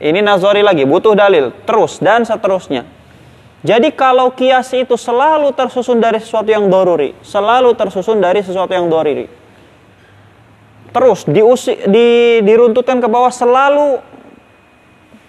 [0.00, 2.88] Ini nazori lagi, butuh dalil, terus dan seterusnya.
[3.60, 8.88] Jadi kalau kias itu selalu tersusun dari sesuatu yang doruri, selalu tersusun dari sesuatu yang
[8.88, 9.28] doriri.
[10.90, 14.00] Terus diusi, di, diruntutkan ke bawah selalu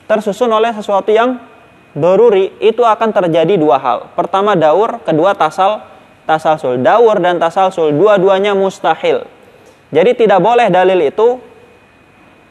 [0.07, 1.50] tersusun oleh sesuatu yang
[1.91, 3.99] doruri, itu akan terjadi dua hal.
[4.15, 5.83] Pertama daur, kedua tasal,
[6.23, 6.79] tasalsul.
[6.79, 9.27] Daur dan tasalsul, dua-duanya mustahil.
[9.91, 11.39] Jadi tidak boleh dalil itu,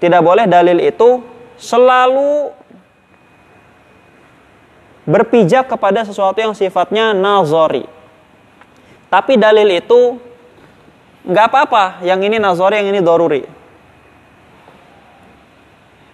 [0.01, 1.25] tidak boleh dalil itu
[1.57, 2.53] selalu
[5.09, 7.85] berpijak kepada sesuatu yang sifatnya nazori.
[9.09, 10.21] Tapi dalil itu
[11.25, 13.43] nggak apa-apa, yang ini nazori, yang ini doruri.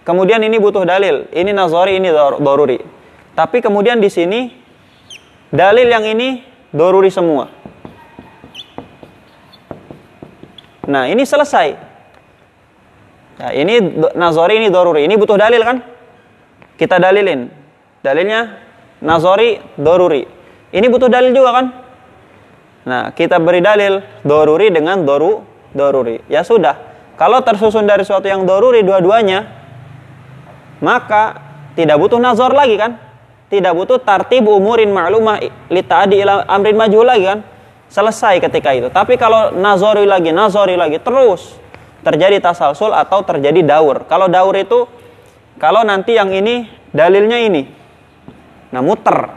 [0.07, 2.07] Kemudian ini butuh dalil, ini nazori, ini
[2.39, 2.96] doruri.
[3.37, 4.49] Tapi kemudian di sini
[5.53, 6.41] dalil yang ini
[6.73, 7.45] doruri semua.
[10.89, 11.85] Nah ini selesai.
[13.37, 13.77] Nah, ini
[14.17, 15.05] nazori, ini doruri.
[15.05, 15.77] Ini butuh dalil kan?
[16.73, 17.45] Kita dalilin.
[18.01, 18.65] Dalilnya
[18.97, 20.25] Nazori, doruri.
[20.73, 21.65] Ini butuh dalil juga kan?
[22.87, 25.45] Nah, kita beri dalil doruri dengan doru,
[25.75, 26.25] doruri.
[26.31, 26.73] Ya sudah.
[27.17, 29.45] Kalau tersusun dari suatu yang doruri dua-duanya,
[30.81, 31.37] maka
[31.77, 32.97] tidak butuh nazor lagi kan?
[33.47, 35.39] Tidak butuh tartib umurin ma'lumah
[35.71, 37.39] li ta'adi ila amrin maju lagi kan?
[37.87, 38.91] Selesai ketika itu.
[38.91, 41.55] Tapi kalau nazori lagi, nazori lagi terus
[42.03, 44.03] terjadi tasalsul atau terjadi daur.
[44.11, 44.83] Kalau daur itu
[45.55, 47.63] kalau nanti yang ini dalilnya ini,
[48.71, 49.31] Nah muter.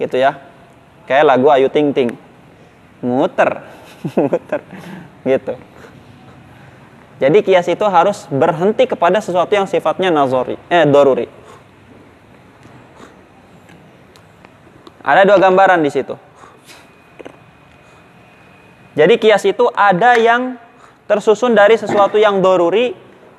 [0.00, 0.38] Gitu ya.
[1.04, 2.16] Kayak lagu Ayu Ting Ting.
[3.04, 3.64] Muter.
[4.28, 4.60] muter.
[5.24, 5.54] Gitu.
[7.18, 11.26] Jadi kias itu harus berhenti kepada sesuatu yang sifatnya nazori, eh doruri.
[15.02, 16.14] Ada dua gambaran di situ.
[18.98, 20.58] Jadi kias itu ada yang
[21.06, 22.92] tersusun dari sesuatu yang doruri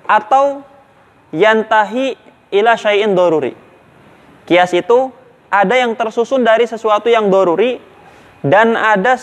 [0.08, 0.64] atau
[1.36, 2.16] yantahi
[2.56, 3.54] ila syai'in doruri.
[4.48, 5.12] Kias itu
[5.52, 7.78] ada yang tersusun dari sesuatu yang doruri
[8.42, 9.20] dan ada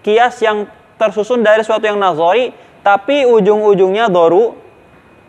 [0.00, 4.56] kias yang tersusun dari sesuatu yang nazori tapi ujung-ujungnya doru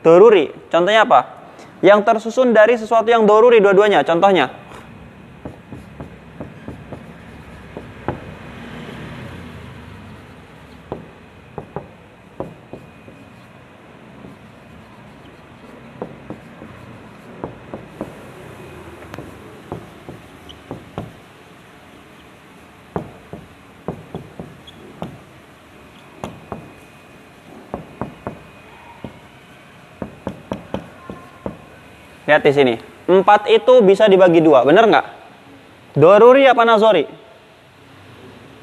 [0.02, 0.56] doruri.
[0.72, 1.36] Contohnya apa?
[1.84, 4.08] Yang tersusun dari sesuatu yang doruri dua-duanya.
[4.08, 4.65] Contohnya
[32.26, 32.74] Lihat di sini.
[33.06, 35.06] Empat itu bisa dibagi dua, benar nggak?
[35.96, 37.06] Doruri apa nazori?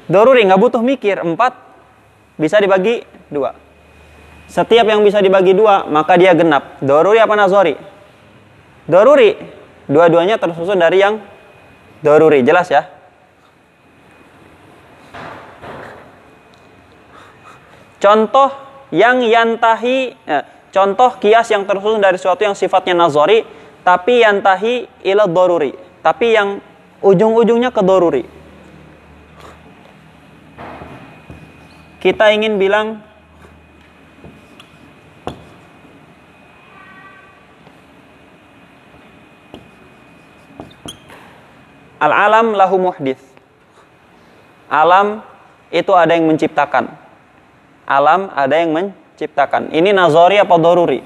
[0.07, 1.23] Doruri nggak butuh mikir.
[1.23, 1.55] Empat
[2.35, 3.55] bisa dibagi dua.
[4.51, 6.83] Setiap yang bisa dibagi dua, maka dia genap.
[6.83, 7.73] Doruri apa nazori?
[8.85, 9.39] Doruri.
[9.87, 11.23] Dua-duanya tersusun dari yang
[12.03, 12.43] doruri.
[12.43, 12.93] Jelas ya?
[18.03, 18.51] contoh
[18.91, 20.43] yang yantahi eh,
[20.73, 23.45] contoh kias yang tersusun dari sesuatu yang sifatnya nazari
[23.85, 26.57] tapi yantahi ila doruri tapi yang
[27.05, 28.25] ujung-ujungnya ke doruri
[32.01, 32.99] kita ingin bilang
[42.03, 43.19] Al-alam lahu muhdis.
[44.67, 45.23] Alam
[45.71, 46.91] itu ada yang menciptakan.
[47.87, 48.75] Alam ada yang
[49.13, 49.69] menciptakan.
[49.69, 50.97] Ini nazori apa doruri?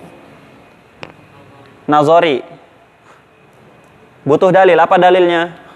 [1.91, 2.39] Nazori.
[4.24, 4.80] Butuh dalil.
[4.80, 5.68] Apa dalilnya?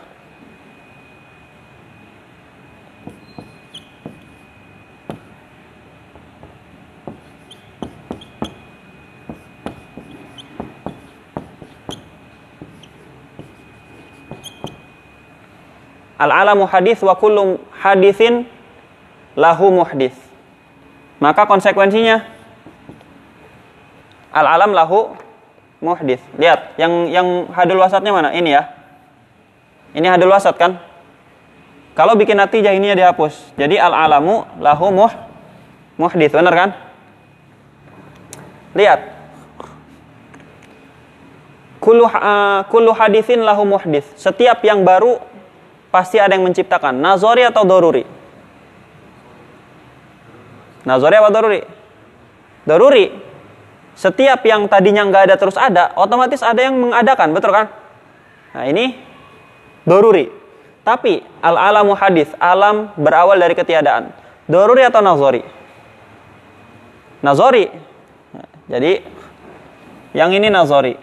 [16.21, 18.45] Al-alamu hadis wa kullu hadisin
[19.35, 20.30] lahu muhdis.
[21.21, 22.25] Maka konsekuensinya
[24.33, 25.13] al-alam lahu
[25.77, 26.17] muhdis.
[26.41, 28.33] Lihat, yang yang hadul wasatnya mana?
[28.33, 28.63] Ini ya.
[29.93, 30.81] Ini hadul wasat kan?
[31.93, 33.53] Kalau bikin natijah ini dihapus.
[33.53, 35.13] Jadi al-alamu lahu muh
[36.01, 36.69] muhdis, benar kan?
[38.73, 39.21] Lihat.
[41.77, 44.05] Kullu uh, kullu hadisin lahu muhdis.
[44.17, 45.21] Setiap yang baru
[45.93, 46.97] pasti ada yang menciptakan.
[46.97, 48.20] Nazori atau doruri?
[50.85, 51.61] Nazori atau doruri?
[52.65, 53.05] Doruri.
[53.93, 57.69] Setiap yang tadinya nggak ada terus ada, otomatis ada yang mengadakan, betul kan?
[58.55, 58.97] Nah ini
[59.85, 60.31] doruri.
[60.81, 64.09] Tapi al-alamu hadis, alam berawal dari ketiadaan.
[64.49, 65.45] Doruri atau nazori?
[67.21, 67.69] Nazori.
[68.65, 68.91] Jadi
[70.17, 70.97] yang ini nazori.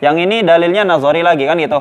[0.00, 1.80] Yang ini dalilnya nazori lagi kan gitu.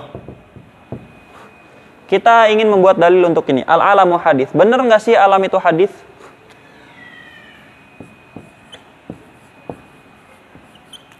[2.06, 3.66] Kita ingin membuat dalil untuk ini.
[3.66, 4.52] Al-alamu hadis.
[4.52, 5.90] Benar nggak sih alam itu hadis?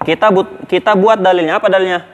[0.06, 1.58] Kita but, kita buat dalilnya.
[1.58, 2.06] Apa dalilnya?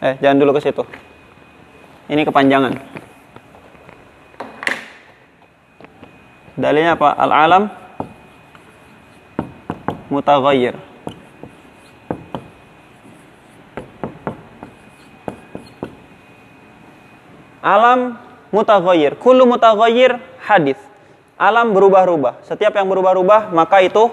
[0.00, 0.80] Eh, jangan dulu ke situ.
[2.08, 2.72] Ini kepanjangan.
[6.56, 7.12] Dalilnya apa?
[7.20, 7.68] Al-alam
[10.10, 10.74] mutaghayyir
[17.62, 18.18] alam
[18.54, 19.18] mutaghayyir.
[19.18, 20.78] Kullu mutaghayyir hadis.
[21.40, 22.44] Alam berubah-ubah.
[22.44, 24.12] Setiap yang berubah-ubah maka itu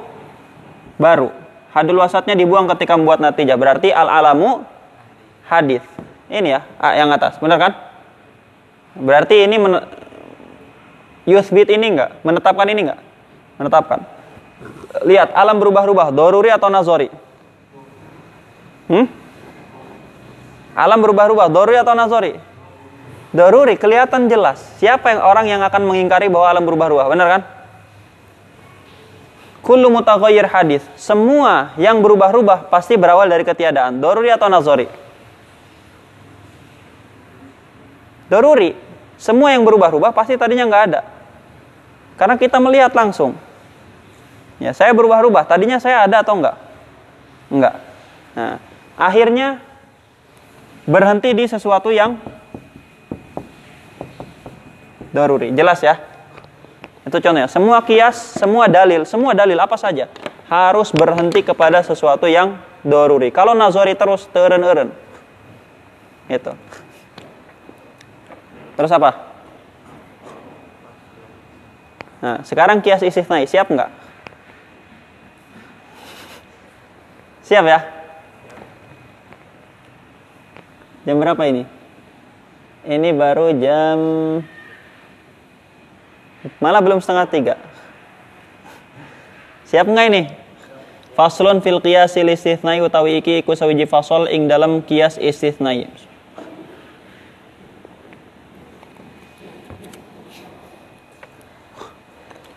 [0.95, 1.29] baru.
[1.75, 3.59] Hadul wasatnya dibuang ketika membuat natijah.
[3.59, 4.63] Berarti al alamu
[5.45, 5.83] hadis.
[6.31, 6.61] Ini ya
[6.95, 7.38] yang atas.
[7.38, 7.73] Benar kan?
[8.97, 9.83] Berarti ini men
[11.27, 12.17] yusbit ini enggak?
[12.25, 12.99] Menetapkan ini enggak?
[13.61, 13.99] Menetapkan.
[15.05, 17.11] Lihat alam berubah-ubah, doruri atau nazori?
[18.89, 19.05] Hmm?
[20.73, 22.33] Alam berubah-ubah, doruri atau nazori?
[23.36, 24.63] Doruri, kelihatan jelas.
[24.80, 27.11] Siapa yang orang yang akan mengingkari bahwa alam berubah-ubah?
[27.11, 27.41] Benar kan?
[29.59, 30.80] Kullu mutaghayyir hadis.
[30.95, 33.99] Semua yang berubah-ubah pasti berawal dari ketiadaan.
[33.99, 34.88] Doruri atau nazori?
[38.32, 38.71] Doruri.
[39.19, 41.01] Semua yang berubah-ubah pasti tadinya nggak ada.
[42.15, 43.36] Karena kita melihat langsung.
[44.57, 45.43] Ya, saya berubah-ubah.
[45.51, 46.55] Tadinya saya ada atau enggak?
[47.51, 47.75] Enggak.
[48.39, 48.55] Nah,
[48.95, 49.59] akhirnya
[50.88, 52.15] berhenti di sesuatu yang
[55.18, 55.49] daruri.
[55.57, 55.97] Jelas ya?
[57.01, 57.49] Itu contohnya.
[57.49, 60.05] Semua kias, semua dalil, semua dalil apa saja
[60.45, 63.34] harus berhenti kepada sesuatu yang daruri.
[63.34, 64.93] Kalau nazari terus teren-eren.
[66.30, 66.53] Itu.
[68.78, 69.11] Terus apa?
[72.18, 73.89] Nah, sekarang kias istisnai siap enggak?
[77.47, 77.80] Siap ya?
[81.07, 81.63] Jam berapa ini?
[82.84, 83.97] Ini baru jam
[86.61, 87.55] malah belum setengah tiga.
[89.67, 90.23] Siap nggak ini?
[91.17, 95.89] Faslun fil qiyas istithnai utawi iki iku sawiji fasol ing dalam kias istithnai.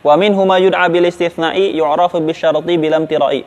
[0.01, 3.45] Wa min huma yud'a bil istithnai yu'rafu bisyarti bilam tirai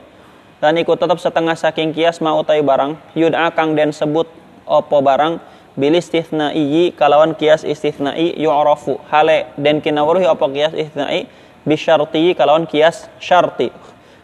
[0.64, 4.26] dan ikut tetap setengah saking kias mau utai barang yud'a kang den sebut
[4.64, 9.50] opo barang bil istithnai kalawan kias istithnai yu'rafu hale.
[9.58, 11.26] Den kinawruhi opo kias istithnai
[11.66, 13.74] bisyarti kalawan kias syarti.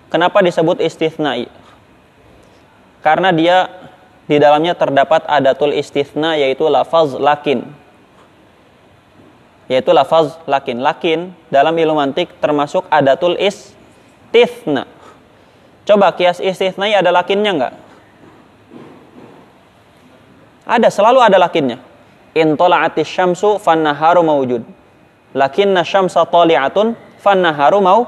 [0.09, 1.49] Kenapa disebut istithnai
[2.99, 3.57] karena dia
[4.29, 7.65] di dalamnya terdapat adatul istithna yaitu lafaz lakin.
[9.69, 10.81] Yaitu lafaz lakin.
[10.81, 11.19] Lakin
[11.53, 14.89] dalam ilmu mantik termasuk adatul istithna
[15.89, 17.73] Coba kias istithnai ada lakinnya enggak?
[20.67, 21.79] Ada, selalu ada lakinnya.
[22.35, 24.63] In tola'atis syamsu fannaharu mawujud.
[25.33, 28.05] Lakinna syamsa toli'atun fannaharu mau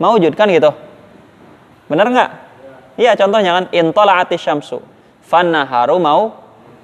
[0.00, 0.32] mawujud.
[0.36, 0.72] Kan gitu?
[1.88, 2.30] Benar nggak?
[3.00, 3.64] Iya, contohnya kan.
[3.74, 4.84] In tola'atis syamsu
[5.24, 6.36] fannaharu mau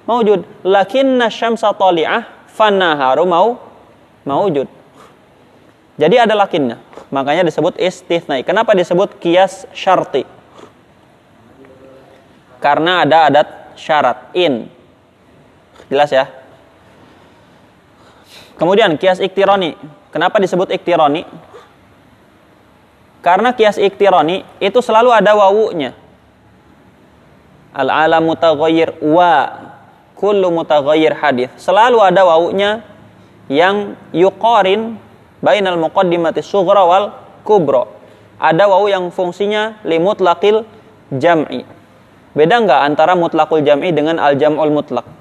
[0.09, 0.43] mawujud.
[0.65, 3.59] Lakinna syamsa toli'ah fannaharu mau
[4.25, 4.67] mawujud.
[5.97, 6.77] Jadi ada lakinnya.
[7.09, 8.45] Makanya disebut istithnai.
[8.45, 10.25] Kenapa disebut kias syarti?
[12.61, 14.69] Karena ada adat syarat in
[15.87, 16.27] Jelas ya?
[18.57, 19.77] Kemudian kias iktironi.
[20.09, 21.23] Kenapa disebut iktironi?
[23.21, 25.93] Karena kias iktironi itu selalu ada wawunya.
[27.77, 29.61] Al-alam mutaghayyir wa
[30.17, 31.53] kullu mutaghayyir hadis.
[31.61, 32.81] Selalu ada wawunya
[33.47, 34.97] yang yuqarin
[35.39, 37.13] bainal muqaddimati sughra wal
[37.45, 37.85] kubra.
[38.37, 40.65] Ada wawu yang fungsinya limut lakil
[41.09, 41.65] jam'i.
[42.37, 45.16] Beda nggak antara mutlakul jam'i dengan al jam'ul mutlak?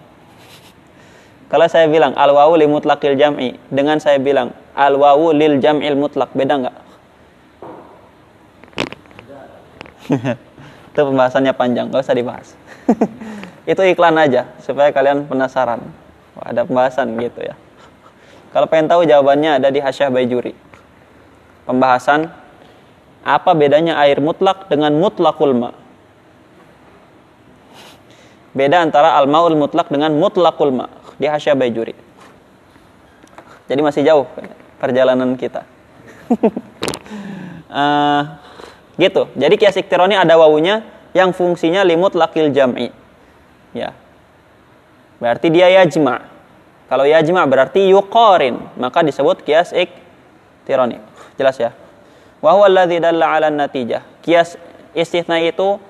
[1.47, 5.95] Kalau saya bilang al wawu li mutlakil jam'i dengan saya bilang al wawu lil jam'il
[5.95, 6.77] mutlak beda nggak?
[10.91, 12.49] itu pembahasannya panjang, nggak usah dibahas.
[13.71, 15.87] itu iklan aja supaya kalian penasaran.
[16.35, 17.55] Wah, ada pembahasan gitu ya.
[18.51, 20.55] Kalau pengen tahu jawabannya ada di Hasyah Bayjuri.
[21.63, 22.31] Pembahasan
[23.23, 25.71] apa bedanya air mutlak dengan mutlakul ma?
[28.51, 31.97] Beda antara al-maul mutlak dengan mutlakul ma di Hasya Bayjuri.
[33.67, 34.27] Jadi masih jauh
[34.79, 35.67] perjalanan kita.
[37.73, 38.23] uh,
[39.03, 39.29] gitu.
[39.35, 40.87] Jadi kias iktironi ada wawunya
[41.17, 42.93] yang fungsinya limut lakil jam'i.
[43.75, 43.93] Ya.
[45.19, 46.23] Berarti dia yajma.
[46.87, 51.03] Kalau yajma berarti yuqarin, maka disebut kias iktironi.
[51.35, 51.75] Jelas ya?
[52.39, 54.05] Wa huwa alladhi dalla 'ala natijah.
[54.23, 54.55] Kias
[54.95, 55.83] istitsna itu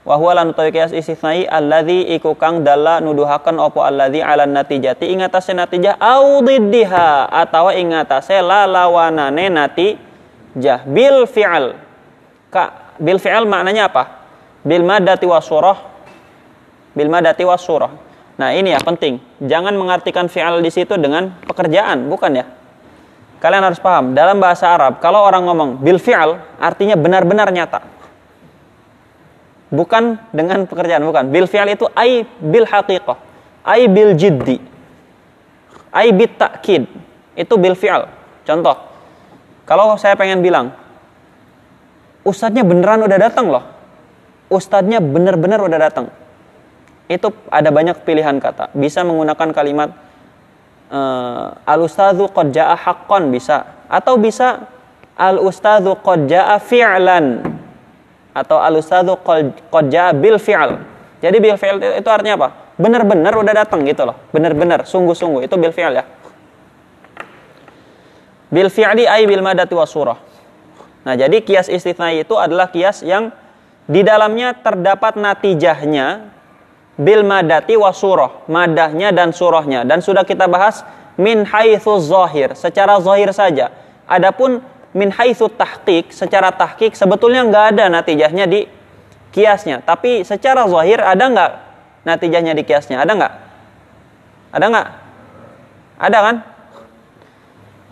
[0.00, 5.12] wa huwa lan utawi kias istisnai alladzi iku kang dalla nuduhaken apa alladzi ala natijati
[5.12, 10.88] ing atase natijah au diddiha atawa ing atase lalawanane natijah.
[10.88, 11.76] Bil fi'al.
[12.48, 14.04] Ka bil fi'al maknanya apa?
[14.64, 15.88] Bil madati wasurah
[16.90, 17.92] bil madati wasurah
[18.40, 19.20] nah ini ya penting.
[19.44, 22.44] Jangan mengartikan fi'al di situ dengan pekerjaan bukan ya?
[23.40, 24.16] Kalian harus paham.
[24.16, 27.99] Dalam bahasa Arab kalau orang ngomong bil fi'al artinya benar-benar nyata
[29.70, 31.30] bukan dengan pekerjaan bukan.
[31.30, 33.16] Bil fi'al itu ai bil haqiqah
[33.64, 34.58] ai bil jiddi
[35.94, 36.86] ai bit takkid
[37.38, 38.10] itu bil fi'al.
[38.46, 38.76] Contoh
[39.66, 40.74] kalau saya pengen bilang
[42.26, 43.64] ustadznya beneran udah datang loh.
[44.50, 46.10] Ustadznya bener-bener udah datang.
[47.06, 48.74] Itu ada banyak pilihan kata.
[48.74, 49.94] Bisa menggunakan kalimat
[50.90, 53.86] uh, al ustadzu qad jaa haqqan bisa.
[53.86, 54.66] Atau bisa
[55.14, 57.49] al ustadzu qad jaa fi'lan
[58.30, 60.78] atau al-ustadzu qad bil fi'al.
[61.20, 62.48] Jadi bil fi'al itu artinya apa?
[62.80, 64.16] Benar-benar udah datang gitu loh.
[64.32, 66.04] Benar-benar, sungguh-sungguh itu bil fi'al ya.
[68.50, 70.18] Bil fi'li ay bil madati wa surah.
[71.06, 73.32] Nah, jadi kias istitsna itu adalah kias yang
[73.88, 76.30] di dalamnya terdapat natijahnya
[77.00, 80.84] bil madati wa surah, madahnya dan surahnya dan sudah kita bahas
[81.16, 83.72] min haitsu zahir, secara zahir saja.
[84.04, 84.60] Adapun
[84.90, 88.66] min haitsu tahqiq, secara tahqiq sebetulnya nggak ada natijahnya di
[89.30, 89.82] kiasnya.
[89.86, 91.50] Tapi secara zahir ada nggak
[92.02, 93.02] natijahnya di kiasnya?
[93.02, 93.32] Ada nggak?
[94.50, 94.88] Ada nggak?
[96.00, 96.36] Ada kan?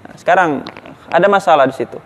[0.03, 0.51] Nah, sekarang
[1.13, 1.99] ada masalah di situ.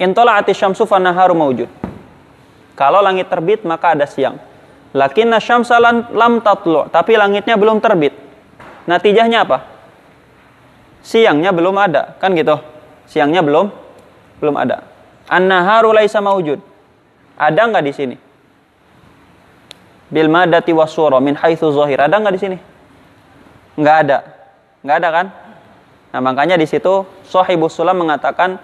[0.00, 1.68] Intola'ati syamsu fanaharu mawujud.
[2.72, 4.40] Kalau langit terbit maka ada siang.
[4.96, 8.16] Lakinna syamsa lam tatlu, tapi langitnya belum terbit.
[8.88, 9.68] Natijahnya apa?
[11.04, 12.56] Siangnya belum ada, kan gitu.
[13.04, 13.68] Siangnya belum
[14.40, 14.88] belum ada.
[15.28, 16.58] An-naharu laisa mawujud.
[17.36, 18.16] Ada nggak di sini?
[20.10, 22.00] Bil madati wasura min haitsu zahir.
[22.02, 22.58] Ada nggak di sini?
[23.78, 24.18] Nggak ada.
[24.82, 25.26] Nggak ada kan?
[26.10, 28.58] Nah, makanya di situ Sahibus Sulam mengatakan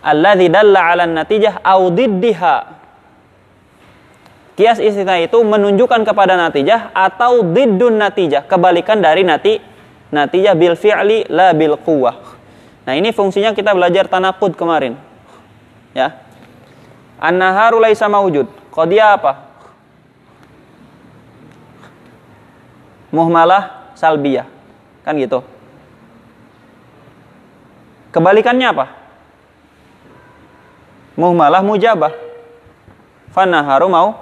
[0.00, 2.56] alladzi dalla 'ala natijah au diddiha.
[4.60, 9.56] Kias istina itu menunjukkan kepada natijah atau diddun natijah, kebalikan dari nati
[10.12, 12.30] natijah bil fi'li la bil kuwah
[12.90, 14.96] Nah, ini fungsinya kita belajar tanakud kemarin.
[15.94, 16.16] Ya.
[17.20, 18.48] An-naharu laisa mawjud.
[18.88, 19.46] dia apa?
[23.12, 24.48] Muhmalah salbiyah.
[25.04, 25.44] Kan gitu.
[28.10, 28.99] Kebalikannya apa?
[31.18, 32.14] Muhmalah mujabah.
[33.34, 34.14] Fanaharu mau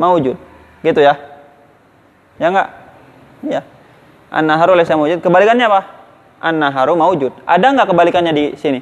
[0.00, 0.36] maujud.
[0.84, 1.16] Gitu ya.
[2.36, 2.68] Ya enggak?
[3.44, 3.60] Iya.
[4.32, 5.20] An-naharu laysa maujud.
[5.20, 5.80] Kebalikannya apa?
[6.40, 7.32] An-naharu maujud.
[7.48, 8.80] Ada enggak kebalikannya di sini?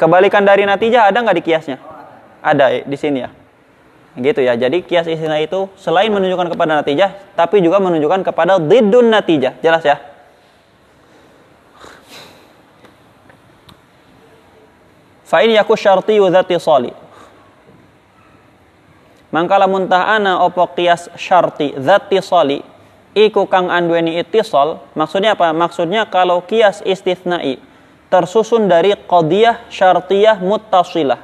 [0.00, 1.76] Kebalikan dari natijah ada nggak di kiasnya?
[2.40, 3.30] Ada di sini ya.
[4.16, 4.56] Gitu ya.
[4.56, 9.60] Jadi kias istina itu selain menunjukkan kepada natijah, tapi juga menunjukkan kepada didun natijah.
[9.60, 10.09] Jelas ya?
[15.30, 16.90] Fa'in yaku syarti dzati soli.
[19.30, 22.58] Mangkala muntah ana opo kias syarti dzati soli
[23.14, 27.62] iku kang andueni itisol maksudnya apa maksudnya kalau kias istithnai
[28.10, 31.22] tersusun dari qadiyah syartiyah muttasilah.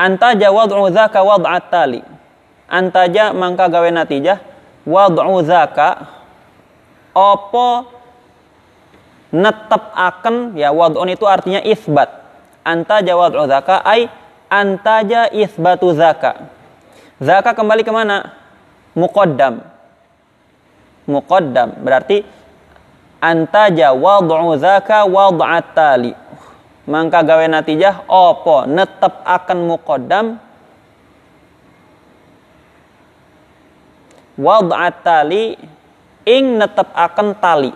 [0.00, 2.00] Antaja wad'u dzaka wad'at tali.
[2.72, 4.40] Antaja mangka gawe natijah
[4.88, 6.15] wad'u dzaka
[7.16, 7.88] opo
[9.32, 12.12] netep akan ya wad'un itu artinya isbat.
[12.60, 14.12] Antaja wad'u dzaka ai
[14.52, 16.52] antaja isbatu dzaka.
[17.16, 18.36] Zaka kembali ke mana?
[18.92, 19.76] Muqaddam
[21.06, 22.26] muqaddam berarti
[23.22, 26.12] antaja wad'u dzaka wad'at tali
[26.86, 30.26] mangka gawe natijah opo netep akan muqaddam
[34.36, 35.54] wad'at tali
[36.26, 37.72] ing netep akan tali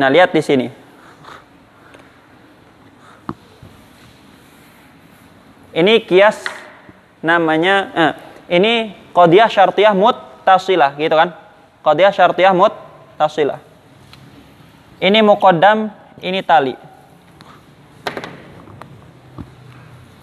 [0.00, 0.64] Nah, lihat di sini.
[5.76, 6.48] Ini kias
[7.20, 8.12] namanya eh,
[8.56, 11.39] ini qadiyah syartiyah muttasilah gitu kan?
[11.80, 13.60] Qadiyah syartiyah muttasilah.
[15.00, 15.88] Ini muqaddam,
[16.20, 16.76] ini tali.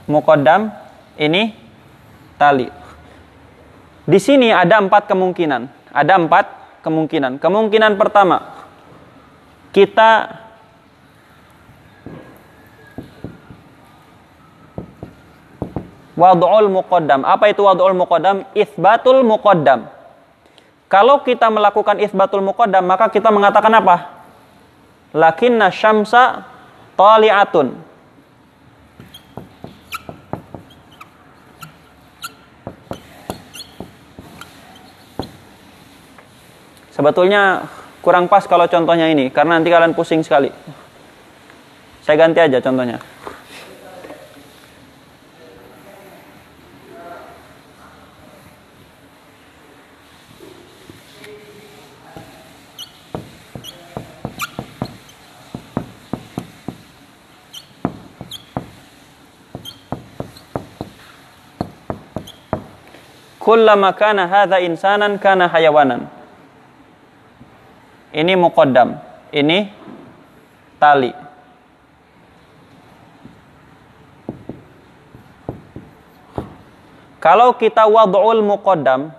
[0.06, 0.70] Muqaddam,
[1.18, 1.58] ini
[2.38, 2.70] tali.
[4.06, 5.68] Di sini ada empat kemungkinan.
[5.90, 6.46] Ada empat
[6.86, 7.42] kemungkinan.
[7.42, 8.54] Kemungkinan pertama,
[9.74, 10.38] kita
[16.14, 17.26] wad'ul muqaddam.
[17.26, 18.46] Apa itu wad'ul muqaddam?
[18.54, 19.97] Isbatul muqaddam.
[20.88, 24.24] Kalau kita melakukan isbatul muqaddam, maka kita mengatakan apa?
[25.12, 26.48] Lakinna syamsa
[26.96, 27.76] tali'atun.
[36.96, 37.70] Sebetulnya
[38.02, 40.50] kurang pas kalau contohnya ini karena nanti kalian pusing sekali.
[42.02, 42.98] Saya ganti aja contohnya.
[63.48, 66.12] Kullama kana hadha insanan kana hayawanan.
[68.12, 69.00] Ini muqaddam.
[69.32, 69.72] Ini
[70.76, 71.16] tali.
[77.24, 79.16] Kalau kita wad'ul muqaddam,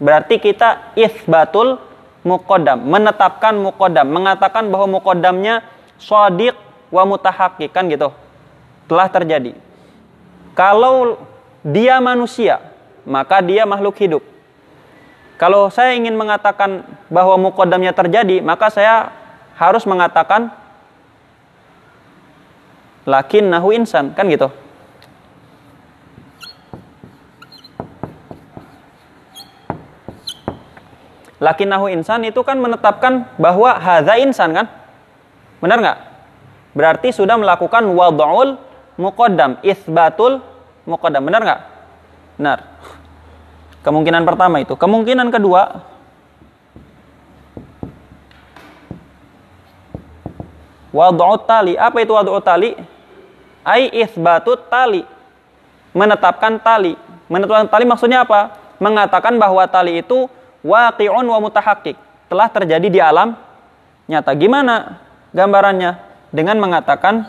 [0.00, 1.76] berarti kita isbatul
[2.24, 5.60] muqaddam, menetapkan muqaddam, mengatakan bahwa muqaddamnya
[6.00, 6.56] shadiq
[6.88, 8.08] wa mutahaqqiq kan gitu.
[8.88, 9.52] Telah terjadi.
[10.56, 11.20] Kalau
[11.60, 12.75] dia manusia,
[13.06, 14.22] maka dia makhluk hidup.
[15.38, 19.14] Kalau saya ingin mengatakan bahwa mukodamnya terjadi, maka saya
[19.54, 20.50] harus mengatakan
[23.06, 24.50] lakin nahu insan, kan gitu.
[31.36, 34.66] Lakin nahu insan itu kan menetapkan bahwa haza insan kan?
[35.60, 35.98] Benar nggak?
[36.72, 38.56] Berarti sudah melakukan wad'ul
[38.96, 40.40] muqaddam, isbatul
[40.88, 41.28] muqaddam.
[41.28, 41.60] Benar nggak?
[42.40, 42.58] Benar.
[43.86, 44.74] Kemungkinan pertama itu.
[44.74, 45.86] Kemungkinan kedua,
[50.90, 51.78] wad'u tali.
[51.78, 52.74] Apa itu wad'u tali?
[53.62, 55.06] Ai isbatut tali.
[55.94, 56.98] Menetapkan tali.
[57.30, 58.58] Menetapkan tali maksudnya apa?
[58.82, 60.26] Mengatakan bahwa tali itu
[60.66, 61.94] waqi'un wa mutahakkik.
[62.26, 63.38] Telah terjadi di alam
[64.10, 64.34] nyata.
[64.34, 64.98] Gimana
[65.30, 66.02] gambarannya?
[66.34, 67.22] Dengan mengatakan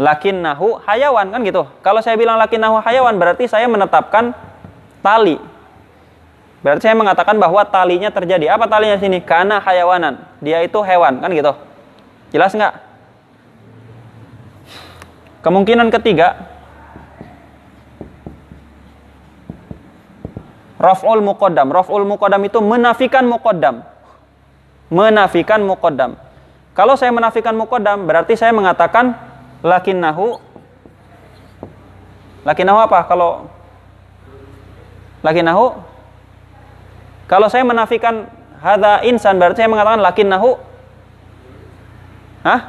[0.00, 1.68] lakin nahu hayawan kan gitu.
[1.84, 4.32] Kalau saya bilang lakin nahu hayawan berarti saya menetapkan
[5.04, 5.36] tali.
[6.64, 8.48] Berarti saya mengatakan bahwa talinya terjadi.
[8.48, 9.20] Apa talinya sini?
[9.20, 10.24] Karena hayawanan.
[10.40, 11.52] Dia itu hewan kan gitu.
[12.32, 12.74] Jelas nggak?
[15.40, 16.36] Kemungkinan ketiga,
[20.80, 21.68] Raf'ul muqaddam.
[21.68, 23.84] Raf'ul muqaddam itu menafikan muqaddam.
[24.88, 26.16] Menafikan muqaddam.
[26.72, 29.29] Kalau saya menafikan muqaddam, berarti saya mengatakan
[29.60, 30.40] lakinnahu
[32.44, 32.98] lakinnahu apa?
[33.08, 33.48] Kalau
[35.20, 35.76] lakinnahu
[37.28, 38.26] kalau saya menafikan
[38.58, 40.70] hadza insan berarti saya mengatakan lakinnahu
[42.40, 42.60] Hah?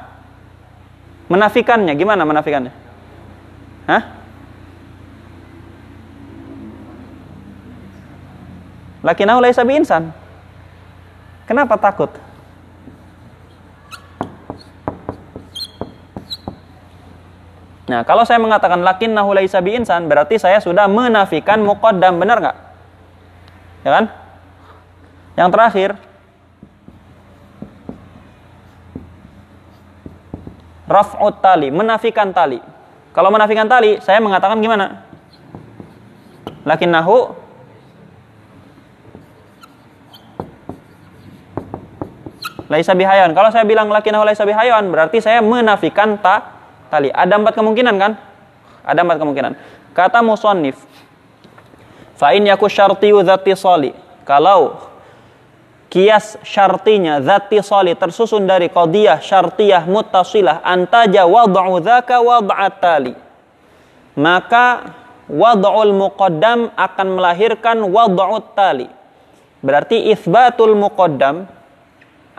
[1.32, 2.76] Menafikannya gimana menafikannya?
[3.88, 4.04] Hah?
[9.02, 10.14] Lakinahu laisa insan.
[11.50, 12.12] Kenapa takut?
[17.92, 22.58] Nah, kalau saya mengatakan lakinnahu laisa insan, berarti saya sudah menafikan muqaddam, benar nggak?
[23.84, 24.06] Ya kan?
[25.36, 25.89] Yang terakhir,
[30.88, 32.64] raf'ut tali, menafikan tali.
[33.12, 35.04] Kalau menafikan tali, saya mengatakan gimana?
[36.64, 37.36] Lakinnahu
[42.72, 43.36] laisa bihayawan.
[43.36, 46.61] Kalau saya bilang lakinahu laisa bihayawan, berarti saya menafikan ta
[46.92, 47.08] tali.
[47.10, 48.20] Ada empat kemungkinan kan?
[48.84, 49.54] Ada empat kemungkinan.
[49.96, 50.76] Kata musannif,
[52.20, 53.92] fa in yaku syarti dzati sali.
[54.28, 54.92] Kalau
[55.92, 63.14] kias syartinya dzati sali tersusun dari qadiyah syartiyah muttasilah antaja wad'u dzaka wad'at tali.
[64.16, 64.96] Maka
[65.32, 68.88] wad'ul muqaddam akan melahirkan wad'ut tali.
[69.62, 71.48] Berarti isbatul muqaddam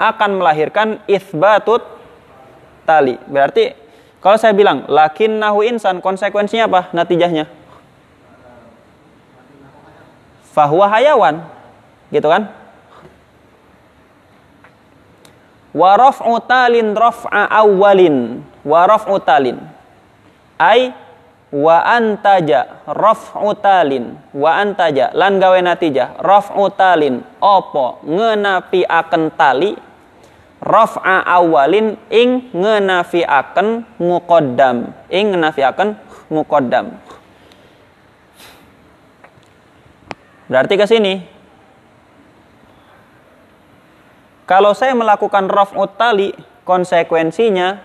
[0.00, 1.84] akan melahirkan isbatut
[2.88, 3.20] tali.
[3.28, 3.81] Berarti
[4.22, 6.80] kalau saya bilang lakin nahu insan konsekuensinya apa?
[6.94, 7.50] Natijahnya
[10.52, 11.40] fahuwa hayawan.
[12.12, 12.52] Gitu kan?
[15.72, 19.56] Wa raf'u talin raf'a awwalin wa raf'u talin.
[20.60, 20.92] Ai
[21.48, 29.76] wa antaja raf'u talin wa antaja lan gawe natijah raf'u talin opo ngenapi akan tali
[30.62, 34.94] raf'a awalin ing ngenafiaken muqaddam.
[35.10, 35.98] Ing ngenafiaken
[36.30, 37.02] muqaddam.
[40.46, 41.14] Berarti ke sini.
[44.46, 46.30] Kalau saya melakukan raf'u tali
[46.62, 47.82] konsekuensinya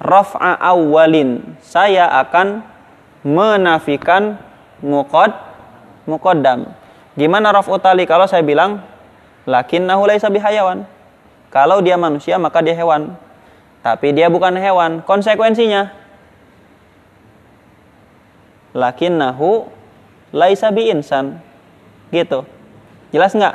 [0.00, 2.64] raf'a awalin saya akan
[3.26, 4.40] menafikan
[4.80, 5.34] muqad
[6.08, 6.68] muqaddam.
[7.18, 8.06] Gimana raf'u tali?
[8.06, 8.84] Kalau saya bilang
[9.44, 10.93] lakinnahu laisa bihayawan
[11.54, 13.14] kalau dia manusia maka dia hewan.
[13.86, 15.06] Tapi dia bukan hewan.
[15.06, 15.94] Konsekuensinya
[18.74, 19.70] lakinnahu
[20.34, 21.38] laisa bi insan.
[22.10, 22.42] Gitu.
[23.14, 23.54] Jelas nggak?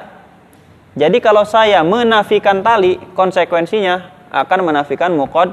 [0.96, 5.52] Jadi kalau saya menafikan tali, konsekuensinya akan menafikan mukod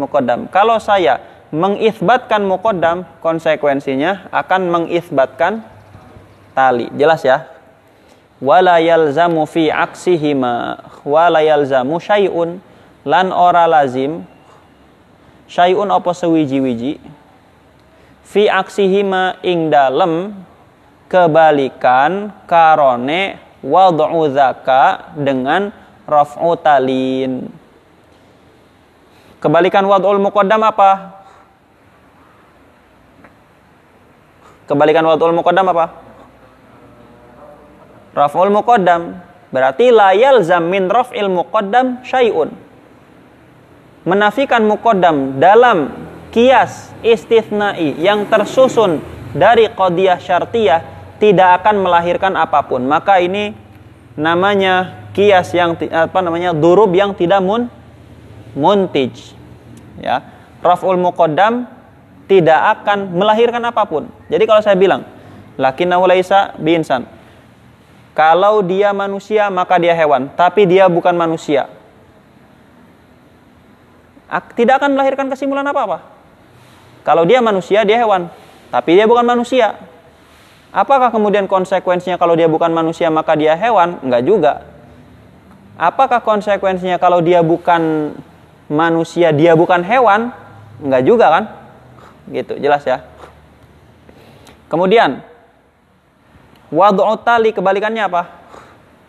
[0.00, 0.48] mukodam.
[0.48, 1.20] Kalau saya
[1.52, 5.60] mengisbatkan mukodam, konsekuensinya akan mengisbatkan
[6.56, 6.88] tali.
[6.96, 7.55] Jelas ya?
[8.40, 12.60] Wala yalzamu fi aksihima wala yalzamu syai'un
[13.06, 14.26] lan ora lazim.
[15.46, 16.98] Syai'un apa sewiji-wiji?
[18.26, 20.34] Fi aksihima ing dalem
[21.06, 25.70] kebalikan karone wad'u zaka dengan
[26.04, 27.46] raf'u talin.
[29.38, 31.22] Kebalikan wad'ul muqaddam apa?
[34.66, 36.05] Kebalikan wad'ul muqaddam apa
[38.16, 39.20] Raf'ul muqaddam
[39.52, 42.48] berarti la yalzam min raf'il muqaddam syai'un.
[44.08, 45.92] Menafikan muqaddam dalam
[46.32, 49.04] kias istithnai yang tersusun
[49.36, 50.80] dari qadiyah syartiyah
[51.20, 52.88] tidak akan melahirkan apa pun.
[52.88, 53.52] Maka ini
[54.16, 57.68] namanya kias yang apa namanya durub yang tidak mun
[58.56, 59.12] muntij.
[60.00, 60.24] Ya.
[60.64, 61.68] Raf'ul muqaddam
[62.24, 64.08] tidak akan melahirkan apa pun.
[64.32, 65.04] Jadi kalau saya bilang
[65.60, 67.15] lakinnahu laisa bi insan
[68.16, 70.32] kalau dia manusia, maka dia hewan.
[70.32, 71.68] Tapi dia bukan manusia.
[74.56, 76.00] Tidak akan melahirkan kesimpulan apa-apa.
[77.04, 78.32] Kalau dia manusia, dia hewan.
[78.72, 79.76] Tapi dia bukan manusia.
[80.72, 84.00] Apakah kemudian konsekuensinya kalau dia bukan manusia, maka dia hewan?
[84.00, 84.52] Enggak juga.
[85.76, 88.16] Apakah konsekuensinya kalau dia bukan
[88.72, 90.32] manusia, dia bukan hewan?
[90.80, 91.44] Enggak juga kan?
[92.32, 93.04] Gitu, jelas ya.
[94.72, 95.20] Kemudian,
[96.70, 98.22] Wad'u tali kebalikannya apa?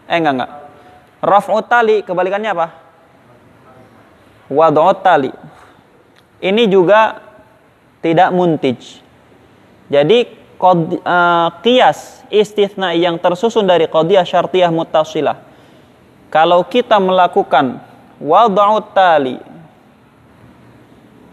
[0.05, 0.51] Eh enggak enggak.
[1.25, 2.67] Raf'u tali kebalikannya apa?
[4.53, 5.33] Wad'u tali.
[6.37, 7.17] Ini juga
[8.05, 9.01] tidak muntij.
[9.89, 10.29] Jadi
[10.61, 15.41] kod, uh, kias istithna yang tersusun dari qadiyah syartiyah muttasilah.
[16.29, 17.81] Kalau kita melakukan
[18.21, 19.41] wad'u tali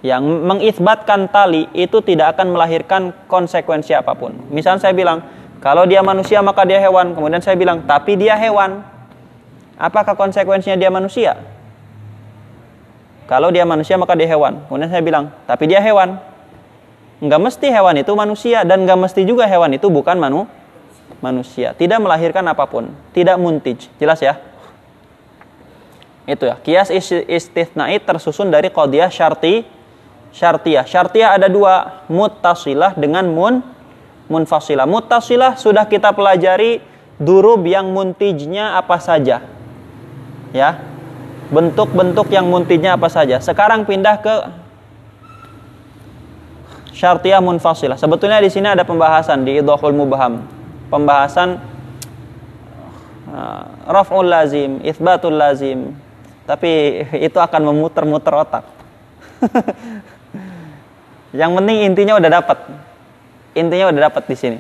[0.05, 4.37] yang mengisbatkan tali itu tidak akan melahirkan konsekuensi apa pun.
[4.53, 5.25] Misal saya bilang,
[5.65, 7.17] kalau dia manusia maka dia hewan.
[7.17, 8.85] Kemudian saya bilang, tapi dia hewan.
[9.81, 11.41] Apakah konsekuensinya dia manusia?
[13.25, 14.61] Kalau dia manusia maka dia hewan.
[14.69, 16.21] Kemudian saya bilang, tapi dia hewan.
[17.25, 20.45] Enggak mesti hewan itu manusia dan enggak mesti juga hewan itu bukan manu
[21.25, 21.73] manusia.
[21.73, 22.93] Tidak melahirkan apa pun.
[23.17, 23.89] Tidak muntij.
[23.97, 24.37] Jelas ya?
[26.29, 26.61] Itu ya.
[26.61, 26.93] Kias
[27.25, 29.65] istithnai tersusun dari qadiyah syarti
[30.29, 30.85] syartiyah.
[30.85, 33.65] Syartiyah ada dua, muttasilah dengan mun
[34.29, 34.89] munfasilah.
[34.89, 36.81] Muttasilah sudah kita pelajari
[37.21, 39.45] durub yang muntijnya apa saja.
[40.55, 40.71] Ya.
[41.53, 43.39] Bentuk-bentuk yang muntijnya apa saja.
[43.39, 44.35] Sekarang pindah ke
[46.95, 48.01] syartiyah munfasilah.
[48.01, 50.47] Sebetulnya di sini ada pembahasan di Idhahul Mubham.
[50.89, 51.59] Pembahasan
[53.29, 55.93] uh, raf'ul lazim, itsbatul lazim.
[56.49, 58.65] Tapi itu akan memutar-mutar otak.
[61.41, 62.59] Yang penting intinya udah dapat.
[63.55, 64.59] Intinya udah dapat di sini.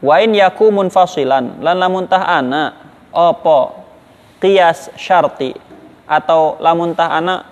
[0.00, 2.72] Wain yaku munfasilan lan lamun tah ana
[3.12, 3.84] opo
[4.40, 5.52] qiyas syarti
[6.08, 7.44] atau lamun tah ana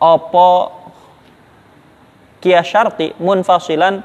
[0.00, 0.72] opo
[2.40, 4.00] qiyas syarti munfasilan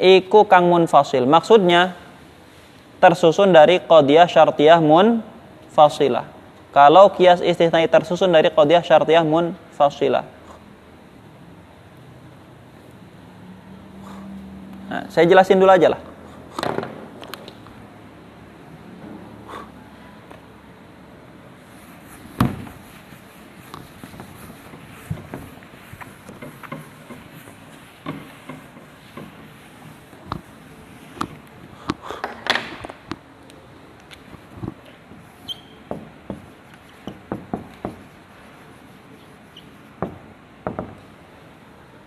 [0.00, 1.28] iku kang munfasil.
[1.28, 1.92] Maksudnya
[3.04, 6.24] tersusun dari qadiyah syartiyah munfasilah.
[6.72, 10.33] Kalau kias istisnai tersusun dari qadiyah syartiyah munfasilah.
[14.94, 15.98] Nah, saya jelasin dulu aja lah.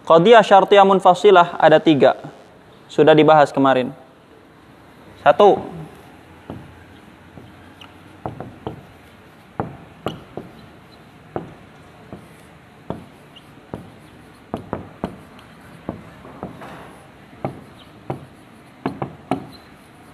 [0.08, 2.37] Qadiyah syartiyah munfasilah ada tiga.
[2.88, 3.92] Sudah dibahas kemarin.
[5.24, 5.60] Satu.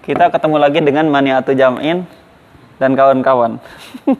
[0.03, 2.03] Kita ketemu lagi dengan maniatu jam'in
[2.77, 3.57] dan kawan-kawan.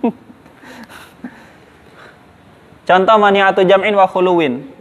[2.90, 4.73] Contoh maniatu jam'in wa khuluwin.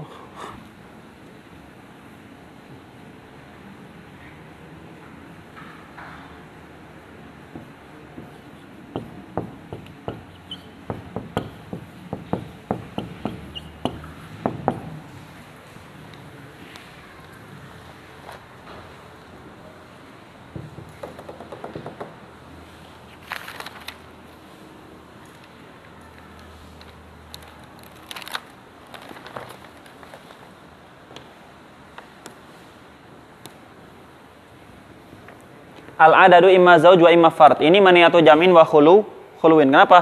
[36.02, 37.62] Al adadu imma zauj wa imma fard.
[37.62, 39.06] Ini maniatu jamin wa khulu
[39.38, 39.70] khuluwin.
[39.70, 39.98] Kenapa?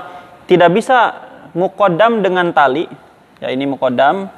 [0.49, 1.15] Tidak bisa
[1.53, 2.89] mukodam dengan tali.
[3.41, 4.29] Ya ini mukodam.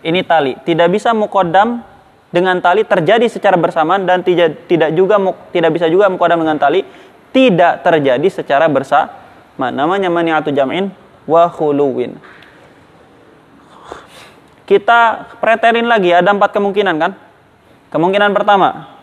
[0.00, 0.56] Ini tali.
[0.60, 1.84] Tidak bisa mukodam
[2.30, 5.18] dengan tali terjadi secara bersamaan dan tidak tidak juga
[5.50, 6.86] tidak bisa juga mukodam dengan tali
[7.34, 9.72] tidak terjadi secara bersamaan.
[9.74, 10.94] Namanya maniatu jamin
[11.26, 12.16] wa khuluwin.
[14.70, 17.12] Kita preterin lagi ada empat kemungkinan kan?
[17.90, 18.99] Kemungkinan pertama,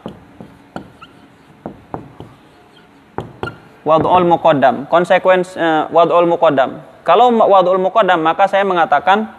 [3.88, 4.92] wad'ul muqaddam.
[4.92, 6.84] Konsekuensi uh, wad'ul muqaddam.
[7.08, 9.32] Kalau wad'ul muqaddam maka saya mengatakan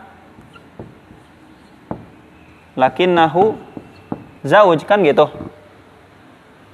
[2.72, 3.60] lakinnahu
[4.48, 5.28] zauj kan gitu.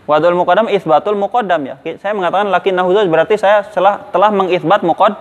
[0.06, 1.74] Wad'ul muqaddam isbatul muqaddam ya.
[1.98, 5.18] Saya mengatakan lakinnahu zauj berarti saya telah telah mengisbat muqad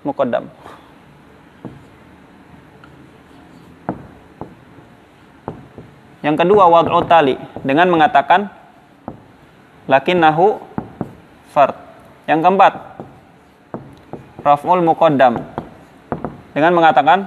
[0.00, 0.48] muqaddam.
[6.20, 8.48] Yang kedua wad'u tali dengan mengatakan
[9.88, 10.60] lakinnahu
[11.50, 11.89] fard.
[12.30, 12.72] Yang keempat,
[14.46, 15.34] raf'ul muqaddam.
[16.54, 17.26] Dengan mengatakan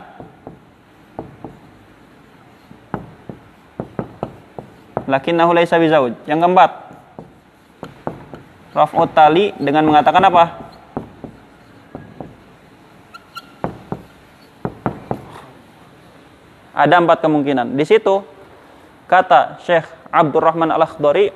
[5.04, 6.16] lakinnahu laisa bizauj.
[6.24, 6.72] Yang keempat,
[8.72, 10.72] raf'ut tali dengan mengatakan apa?
[16.80, 17.76] Ada empat kemungkinan.
[17.76, 18.24] Di situ
[19.12, 19.84] kata Syekh
[20.16, 21.36] Abdurrahman Al-Akhdari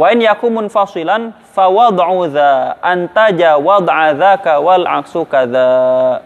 [0.00, 6.24] Wa in yakum munfasilan fa wad'u dha antaja wad'a dzaka wal aksu kadza.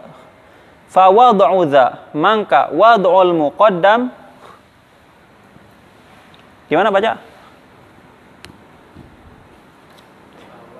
[0.87, 4.11] Fa wad'u dha mangka wad'ul muqaddam
[6.67, 7.15] Gimana baca?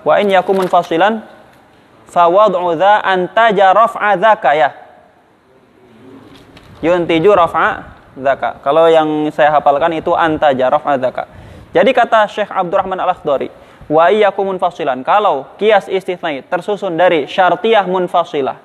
[0.04, 1.24] Wa in yakum munfasilan
[2.08, 4.70] fa wad'u dha antaja raf'a dzaka ya.
[6.84, 8.60] Yuntiju raf'a dzaka.
[8.60, 11.24] Kalau yang saya hafalkan itu antaja raf'a dzaka.
[11.72, 13.52] Jadi kata Syekh Abdurrahman Al-Akhdari,
[13.88, 15.00] wa iyyakum munfasilan.
[15.02, 18.60] Kalau kias istithnai tersusun dari syartiyah munfasilah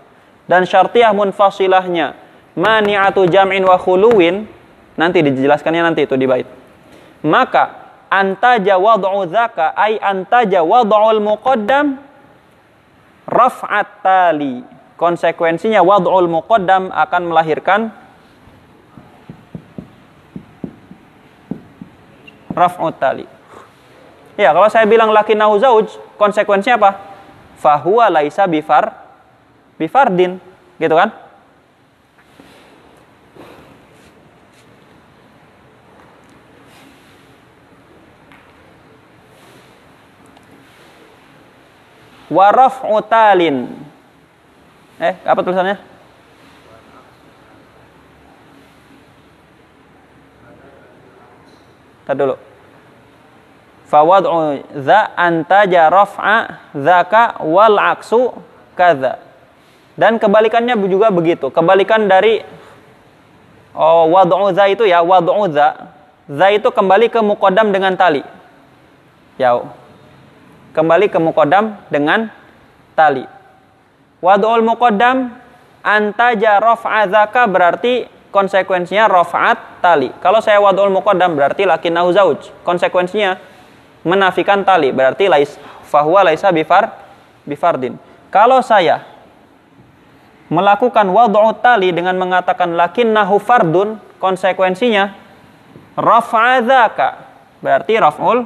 [0.46, 2.20] dan syartiyah munfasilahnya
[2.54, 4.46] mani'atu jam'in wa khuluwin,
[5.00, 6.46] nanti dijelaskannya nanti itu di bait.
[7.24, 11.98] Maka antaja wad'u dzaka ay antaja wad'ul muqaddam
[13.26, 14.62] raf'at tali.
[15.00, 17.90] Konsekuensinya wad'ul muqaddam akan melahirkan
[22.54, 23.26] raf'ut tali.
[24.34, 26.92] Ya, kalau saya bilang lakinahu zauj, konsekuensinya apa?
[27.62, 28.90] Fahuwa laisa bifar
[29.78, 30.42] bifardin,
[30.82, 31.14] gitu kan?
[42.34, 43.70] Waraf utalin.
[44.98, 45.78] Eh, apa tulisannya?
[52.04, 52.53] Tadi dulu.
[53.94, 58.34] Fawad'u za antaja raf'a zaka wal aksu
[58.74, 59.22] kadza.
[59.94, 61.54] Dan kebalikannya juga begitu.
[61.54, 62.42] Kebalikan dari
[63.78, 65.94] oh, wad'u za itu ya, wad'u za.
[66.26, 68.26] Za itu kembali ke mukodam dengan tali.
[69.38, 69.62] Ya.
[70.74, 72.34] Kembali ke mukodam dengan
[72.98, 73.30] tali.
[74.26, 75.38] Wad'ul mukodam
[75.86, 80.10] antaja raf'a zaka berarti konsekuensinya raf'at tali.
[80.18, 82.50] Kalau saya wadul muqaddam berarti lakinnahu zauj.
[82.66, 83.53] Konsekuensinya
[84.04, 85.56] menafikan tali berarti lais
[85.88, 86.92] fahuwa laisa bifar
[87.48, 88.00] bifardin.
[88.32, 89.04] Kalau saya
[90.52, 95.16] melakukan wad'u tali dengan mengatakan lakinnahu fardun, konsekuensinya
[95.98, 97.10] raf'a dzaka.
[97.64, 98.44] Berarti raf'ul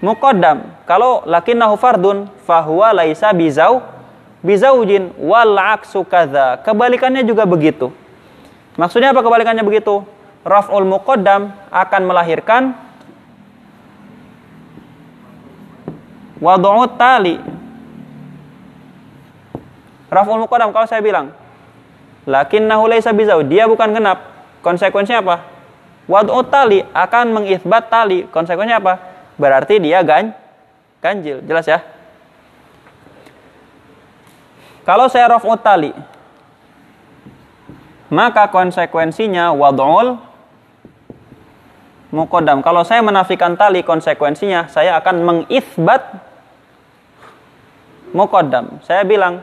[0.00, 0.64] muqaddam.
[0.88, 3.84] Kalau lakinnahu fardun fahuwa laisa bizau
[4.44, 6.60] bizaujin wal aksu kadza.
[6.60, 7.92] Kebalikannya juga begitu.
[8.76, 10.04] Maksudnya apa kebalikannya begitu?
[10.44, 12.76] Raf'ul muqaddam akan melahirkan
[16.44, 17.40] wad'u tali.
[20.12, 21.32] Raf'ul muqaddam kalau saya bilang
[22.28, 24.20] lakinnahu laisa bizauj, dia bukan genap.
[24.60, 25.36] Konsekuensinya apa?
[26.04, 28.28] Wad'u tali akan mengisbat tali.
[28.28, 28.94] Konsekuensinya apa?
[29.40, 30.36] Berarti dia gan
[31.00, 31.40] ganjil.
[31.48, 31.80] Jelas ya?
[34.84, 35.96] Kalau saya raf'ut tali,
[38.12, 40.20] maka konsekuensinya wad'ul
[42.12, 42.60] muqaddam.
[42.60, 46.33] Kalau saya menafikan tali, konsekuensinya saya akan mengisbat
[48.14, 48.80] muqaddam.
[48.86, 49.42] Saya bilang,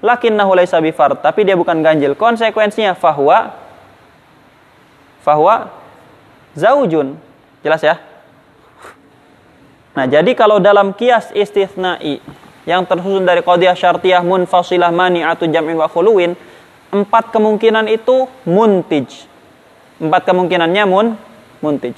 [0.00, 2.14] lakinnahu laisa bifard, tapi dia bukan ganjil.
[2.14, 3.52] Konsekuensinya fahuwa
[5.26, 5.70] fahuwa
[6.54, 7.18] zaujun.
[7.62, 7.98] Jelas ya?
[9.92, 12.18] Nah, jadi kalau dalam kias istithna'i
[12.64, 14.94] yang tersusun dari qadiyah syartiyah munfasilah
[15.28, 16.38] atau jam'in wa khuluwin
[16.94, 19.26] empat kemungkinan itu muntij
[19.98, 21.18] empat kemungkinannya mun
[21.58, 21.96] muntij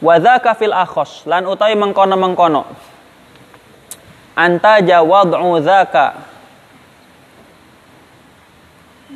[0.00, 1.28] wa dzaka fil akhos.
[1.28, 2.64] Lan utai mengkono mengkono
[4.40, 6.06] anta jawad'u dzaka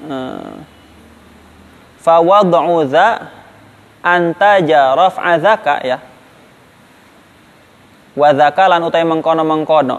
[0.04, 0.54] uh,
[1.96, 3.08] fa wad'u dza
[4.04, 4.60] anta
[4.92, 5.98] raf'a dzaka ya.
[8.14, 9.96] Wa dzakalan utai mengkono mengkono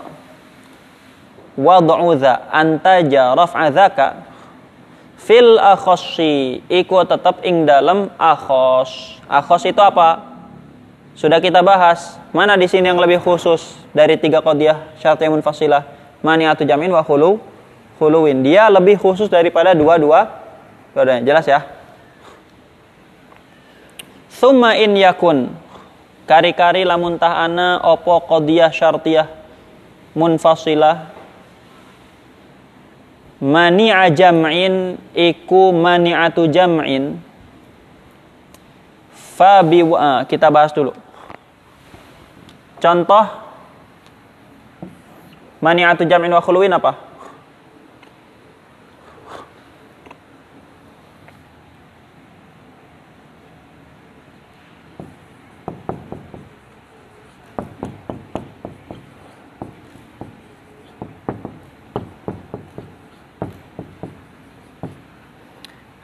[1.58, 1.80] wa
[2.14, 4.08] dza antaja raf'a dzaka
[5.18, 9.18] fil akhossi iku tetap ing dalam akhos.
[9.26, 10.35] Akhos itu apa
[11.16, 15.88] sudah kita bahas mana di sini yang lebih khusus dari tiga qadiyah syarat yang munfasilah?
[16.26, 17.40] Atau jamin wa khulu
[17.96, 18.44] khuluwin.
[18.44, 20.44] Dia lebih khusus daripada dua-dua
[20.92, 21.64] dua jelas ya?
[24.28, 25.56] Summa in yakun.
[26.28, 29.32] Kari-kari lamun ana opo qadiyah syartiyah
[30.20, 31.16] munfasilah.
[33.40, 37.24] Mani'a jam'in iku mani'atu jam'in.
[39.40, 39.80] Fa bi
[40.28, 41.05] kita bahas dulu
[42.86, 43.26] contoh
[45.66, 46.94] mani'atu jam'in wa khuluwin apa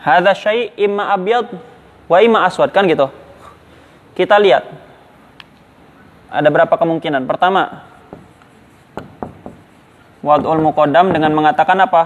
[0.01, 1.45] Hadza syai' imma abyad
[2.09, 3.05] wa imma aswad kan gitu.
[4.17, 4.90] Kita lihat
[6.31, 7.27] ada berapa kemungkinan?
[7.27, 7.83] Pertama,
[10.23, 12.03] wad'ul muqaddam dengan mengatakan apa?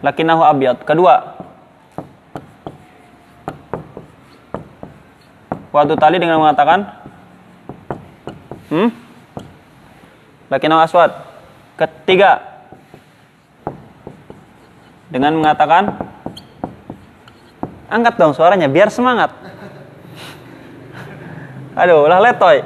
[0.00, 0.88] Lakinahu abiyat.
[0.88, 1.36] Kedua,
[5.70, 6.98] wad'u tali dengan mengatakan
[8.68, 8.92] Hmm?
[10.52, 11.12] Lakinahu aswad.
[11.80, 12.40] Ketiga,
[15.08, 15.96] dengan mengatakan
[17.88, 19.32] angkat dong suaranya biar semangat.
[21.78, 22.58] Aduh, ulah letoy.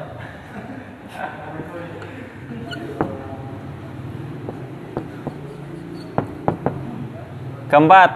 [7.68, 8.10] Keempat.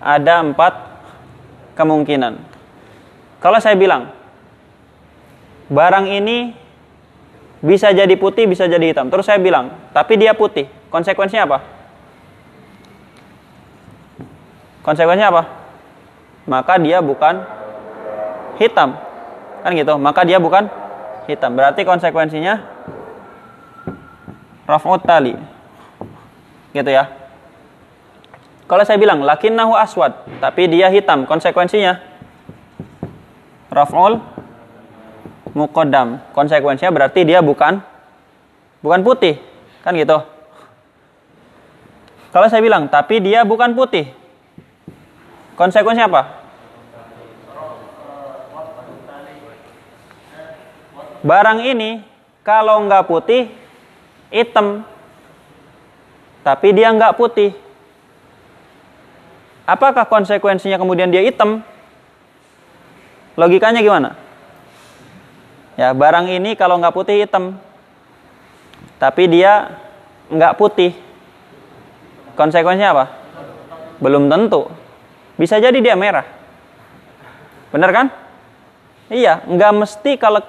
[0.00, 0.74] Ada empat
[1.80, 2.40] kemungkinan.
[3.40, 4.12] Kalau saya bilang,
[5.72, 6.52] barang ini
[7.64, 9.08] bisa jadi putih, bisa jadi hitam.
[9.08, 10.79] Terus saya bilang, tapi dia putih.
[10.90, 11.58] Konsekuensinya apa?
[14.82, 15.42] Konsekuensinya apa?
[16.50, 17.46] Maka dia bukan
[18.58, 18.98] hitam.
[19.62, 19.94] Kan gitu.
[19.96, 20.66] Maka dia bukan
[21.30, 21.54] hitam.
[21.54, 22.58] Berarti konsekuensinya
[24.66, 25.38] raf'ut tali.
[26.74, 27.06] Gitu ya.
[28.70, 31.98] Kalau saya bilang lakinnahu aswad, tapi dia hitam, konsekuensinya
[33.66, 34.22] raf'ul
[35.58, 36.22] mukodam.
[36.30, 37.82] Konsekuensinya berarti dia bukan
[38.78, 39.42] bukan putih.
[39.82, 40.22] Kan gitu.
[42.30, 44.06] Kalau saya bilang, tapi dia bukan putih.
[45.58, 46.22] Konsekuensinya apa?
[51.20, 52.00] Barang ini
[52.46, 53.50] kalau nggak putih,
[54.30, 54.86] hitam.
[56.40, 57.52] Tapi dia nggak putih.
[59.68, 61.60] Apakah konsekuensinya kemudian dia hitam?
[63.36, 64.16] Logikanya gimana?
[65.76, 67.58] Ya, barang ini kalau nggak putih hitam.
[69.02, 69.76] Tapi dia
[70.30, 71.09] nggak putih.
[72.40, 73.04] Konsekuensinya apa?
[74.00, 74.72] Belum tentu.
[75.36, 76.24] Bisa jadi dia merah.
[77.68, 78.06] Benar kan?
[79.12, 80.40] Iya, nggak mesti kalau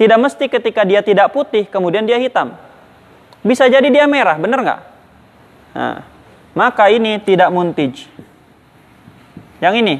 [0.00, 2.56] tidak mesti ketika dia tidak putih kemudian dia hitam.
[3.44, 4.80] Bisa jadi dia merah, benar nggak?
[5.76, 6.00] Nah,
[6.56, 8.08] maka ini tidak muntij.
[9.60, 9.94] Yang ini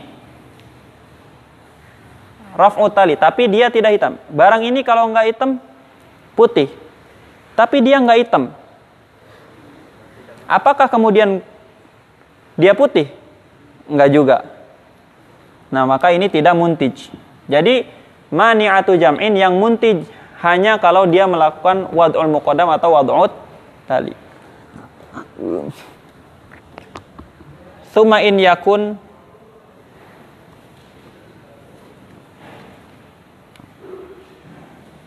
[2.56, 4.16] raf'u tali, tapi dia tidak hitam.
[4.32, 5.60] Barang ini kalau nggak hitam
[6.32, 6.72] putih,
[7.52, 8.48] tapi dia nggak hitam.
[10.44, 11.40] Apakah kemudian
[12.54, 13.08] dia putih?
[13.88, 14.36] Enggak juga.
[15.72, 17.10] Nah, maka ini tidak muntij.
[17.50, 17.88] Jadi
[18.30, 20.06] mani'atu jam'in yang muntij
[20.44, 23.32] hanya kalau dia melakukan wad'ul muqaddam atau wad'ut
[23.88, 24.14] tali.
[27.92, 28.98] Suma in yakun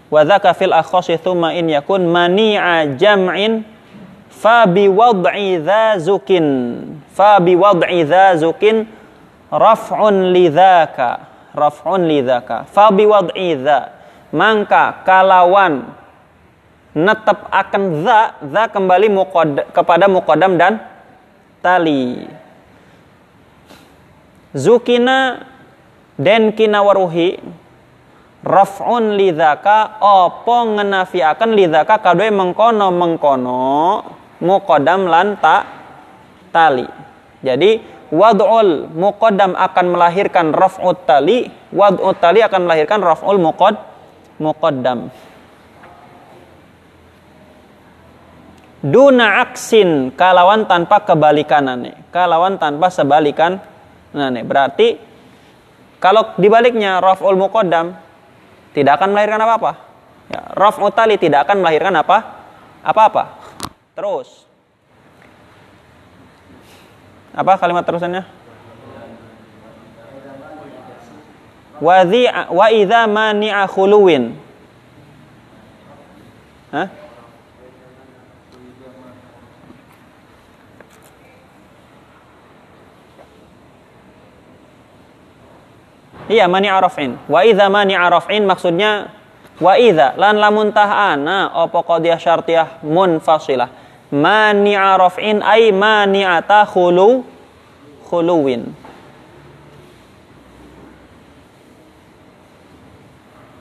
[0.08, 3.77] wa dzaka fil akhasi thumma in yakun mani'a jam'in
[4.38, 6.48] fa bi wad'i dzazukin
[7.10, 8.86] fa bi wad'i dzazukin
[9.50, 11.10] raf'un lidzaka
[11.58, 13.58] raf'un lidzaka fa bi wad'i
[14.34, 15.88] maka kalawan.
[16.98, 18.20] Netap akan za.
[18.42, 19.08] Za kembali
[19.72, 20.82] kepada muqaddam dan
[21.62, 22.26] tali.
[24.58, 25.46] Zukina
[26.18, 27.38] den kina waruhi.
[28.48, 33.66] Raf'un lidzaka apa ngenafiaken lidzaka kadue mengkono mengkono
[34.42, 35.66] muqaddam lan ta
[36.54, 36.88] tali.
[37.42, 43.76] Jadi wad'ul muqaddam akan melahirkan raf'ut tali, wad'ut tali akan melahirkan raf'ul muqad
[44.42, 45.10] muqaddam.
[48.78, 53.58] Duna aksin kalawan tanpa kebalikanane, kalawan tanpa sebalikan
[54.14, 54.46] nane.
[54.46, 55.02] Berarti
[55.98, 57.98] kalau dibaliknya raf'ul muqaddam
[58.78, 59.72] tidak akan melahirkan apa-apa.
[60.28, 62.18] Ya, Raf utali tidak akan melahirkan apa?
[62.84, 63.37] Apa-apa.
[63.98, 64.46] Terus.
[67.34, 68.30] Apa kalimat terusannya?
[71.82, 74.34] wa idza mani'a khuluwin.
[76.74, 76.90] Hah?
[86.28, 87.16] Iya mani arafin.
[87.26, 89.10] Wa idza mani arafin maksudnya
[89.58, 93.87] wa idza lan lamun tahana apa qadiyah syartiyah munfasilah.
[94.08, 97.28] Mani arafin ay mani'ata khulu
[98.08, 98.72] khuluwin.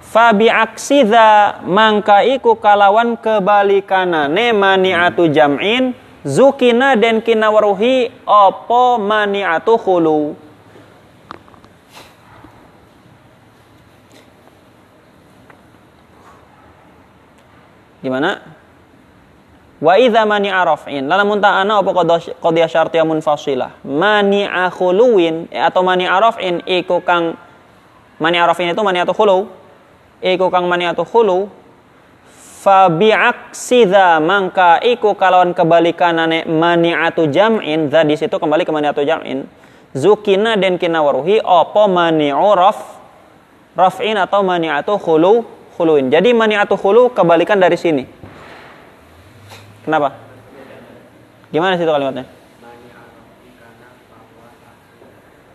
[0.06, 5.92] Fabi aksiza mangka iku kalawan kebalikanane mani'atu jam'in
[6.22, 10.38] zukina dan kina waruhi apa mani'atu khulu.
[17.98, 18.55] Gimana?
[19.76, 21.04] Wa idza mani'a raf'in.
[21.04, 21.92] Lamun ta'ana apa
[22.40, 23.84] qadiyah syartiyah munfasilah.
[23.84, 27.36] Mani'a khuluwin eh, atau mani'a raf'in iku kang
[28.16, 29.48] mani'a raf'in itu mani'atu khulu.
[30.24, 31.66] Iku kang mani'atu khulu
[32.66, 39.06] fa bi'aksi dza mangka iku kalawan kebalikanane mani'atu jam'in dza di situ kembali ke mani'atu
[39.06, 39.46] jam'in
[39.94, 42.98] zukina den kina waruhi apa mani'u raf
[43.78, 45.46] raf'in atau mani'atu khulu
[45.78, 48.02] khuluin jadi mani'atu khulu kebalikan dari sini
[49.86, 50.18] kenapa?
[51.54, 52.26] Gimana situ kalimatnya?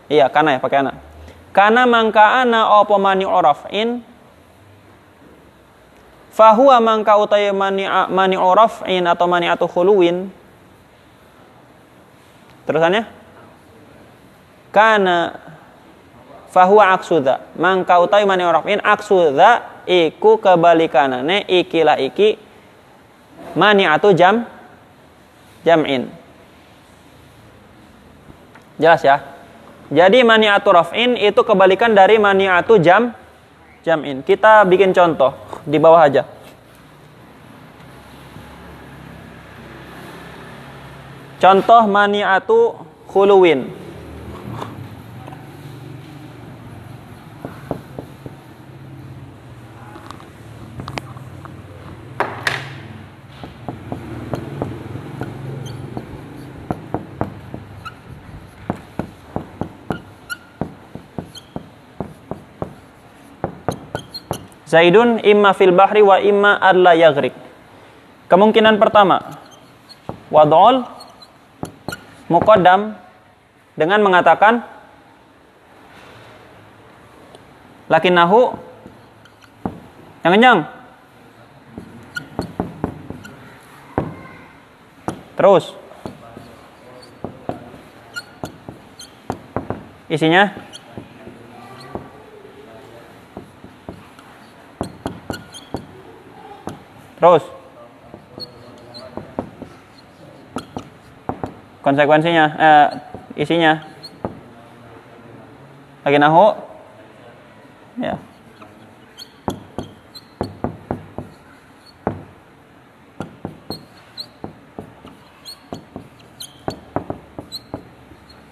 [0.08, 1.12] Iya karena ya pakai anak
[1.52, 4.00] karena mangka ana apa mani'u raf'in
[6.32, 8.36] fahuwa mangka utai mani mani
[8.88, 10.32] in atau mani atau khuluwin?
[12.64, 13.04] Terusannya?
[14.72, 15.36] Karena
[16.48, 22.40] fahuwa aksuda mangka utai mani in aksuda iku kebalikanane ikilah iki
[23.58, 24.46] mani atau jam
[25.66, 26.08] jam'in
[28.80, 29.20] jelas ya
[29.92, 33.12] jadi mani atau raf'in itu kebalikan dari mani atau jam
[33.84, 35.36] jam'in kita bikin contoh
[35.66, 36.26] di bawah aja.
[41.42, 42.78] Contoh maniatu
[43.10, 43.81] khuluwin.
[64.72, 67.36] Zaidun imma fil bahri wa imma alla yaghrik.
[68.32, 69.20] Kemungkinan pertama,
[70.32, 70.88] wad'ul
[72.32, 72.96] muqaddam
[73.76, 74.64] dengan mengatakan
[77.92, 78.56] lakinahu
[80.24, 80.60] yang kenyang.
[85.36, 85.76] Terus
[90.08, 90.71] isinya
[97.22, 97.46] Terus
[101.86, 102.88] konsekuensinya eh,
[103.38, 103.78] isinya
[106.02, 106.50] lagi nahu
[108.02, 108.18] ya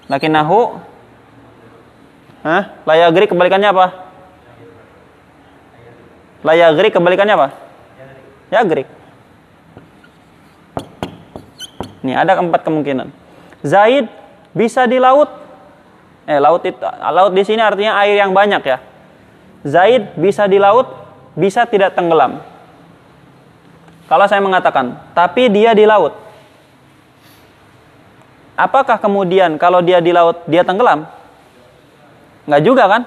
[0.06, 0.78] lagi nahu
[2.40, 2.72] Hah?
[2.88, 3.86] Layagri kebalikannya apa?
[6.40, 7.69] Layagri kebalikannya apa?
[8.50, 8.90] Ya Greek.
[12.02, 13.14] Nih ada empat kemungkinan.
[13.62, 14.10] Zaid
[14.52, 15.30] bisa di laut.
[16.26, 16.78] Eh laut itu
[17.14, 18.78] laut di sini artinya air yang banyak ya.
[19.62, 20.88] Zaid bisa di laut,
[21.36, 22.40] bisa tidak tenggelam.
[24.08, 26.16] Kalau saya mengatakan, tapi dia di laut.
[28.58, 31.06] Apakah kemudian kalau dia di laut dia tenggelam?
[32.48, 33.02] Enggak juga kan?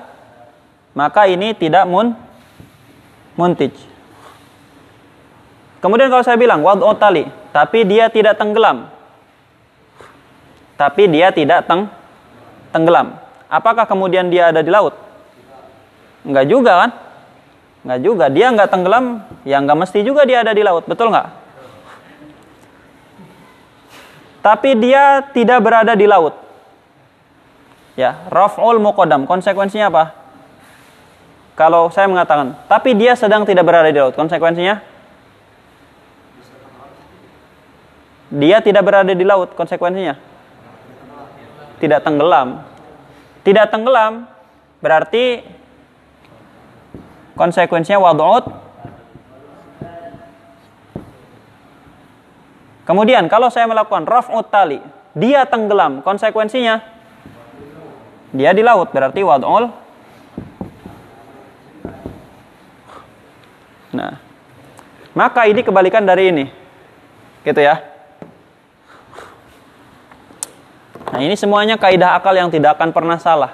[0.94, 2.16] Maka ini tidak mun
[3.36, 3.93] muntij.
[5.84, 8.88] Kemudian kalau saya bilang wad'u tali, tapi dia tidak tenggelam.
[10.80, 11.92] Tapi dia tidak teng
[12.72, 13.20] tenggelam.
[13.52, 14.96] Apakah kemudian dia ada di laut?
[16.24, 16.90] Enggak juga kan?
[17.84, 18.26] Enggak juga.
[18.32, 20.88] Dia enggak tenggelam, ya enggak mesti juga dia ada di laut.
[20.88, 21.36] Betul enggak?
[24.40, 26.40] Tapi dia tidak berada di laut.
[28.00, 29.28] Ya, raf'ul muqaddam.
[29.28, 30.16] Konsekuensinya apa?
[31.60, 34.16] Kalau saya mengatakan, tapi dia sedang tidak berada di laut.
[34.16, 34.93] Konsekuensinya?
[38.34, 40.18] Dia tidak berada di laut konsekuensinya?
[41.78, 42.66] Tidak tenggelam.
[43.46, 44.26] Tidak tenggelam
[44.82, 45.46] berarti
[47.38, 48.46] konsekuensinya wad'ut
[52.84, 54.82] kemudian kalau saya melakukan raf'ut tali
[55.14, 56.82] dia tenggelam konsekuensinya?
[58.34, 59.70] Dia di laut berarti wad'ul.
[63.94, 64.18] Nah
[65.14, 66.46] maka ini kebalikan dari ini.
[67.46, 67.93] Gitu ya
[71.14, 73.54] Nah ini semuanya kaidah akal yang tidak akan pernah salah.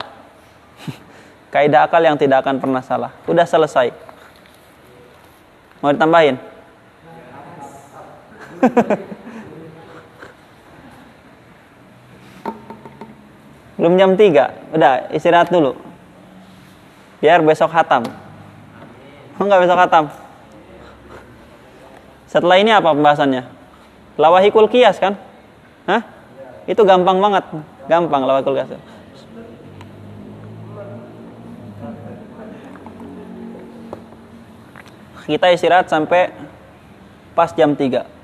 [1.53, 3.11] kaidah akal yang tidak akan pernah salah.
[3.27, 3.91] Udah selesai.
[5.83, 6.39] Mau ditambahin?
[13.79, 14.75] Belum jam 3.
[14.79, 15.75] Udah, istirahat dulu.
[17.19, 18.07] Biar besok hatam.
[19.35, 20.07] Enggak besok hatam.
[22.27, 23.43] Setelah ini apa pembahasannya?
[24.15, 25.19] Lawahikul kias kan?
[25.87, 26.18] Hah?
[26.69, 27.49] Itu gampang banget,
[27.89, 28.77] gampang lawakul kasir.
[35.25, 36.29] Kita istirahat sampai
[37.33, 38.18] pas jam 3.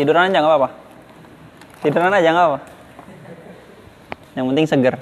[0.00, 0.68] Tiduran aja nggak apa-apa.
[1.84, 2.58] Tiduran aja nggak apa.
[4.32, 4.96] Yang penting seger.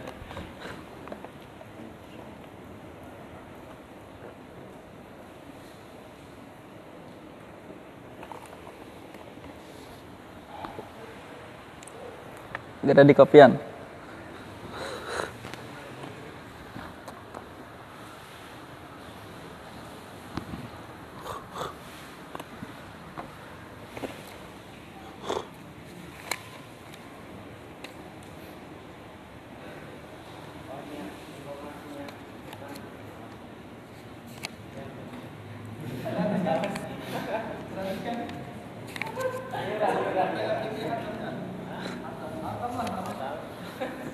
[12.83, 13.55] Gak ada di kopian.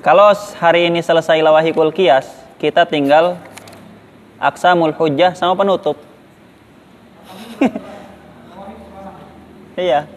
[0.05, 2.25] Kalau hari ini selesai lawahikul kias,
[2.57, 3.37] kita tinggal
[4.41, 6.01] aksamul hujjah sama penutup.
[9.77, 10.09] iya.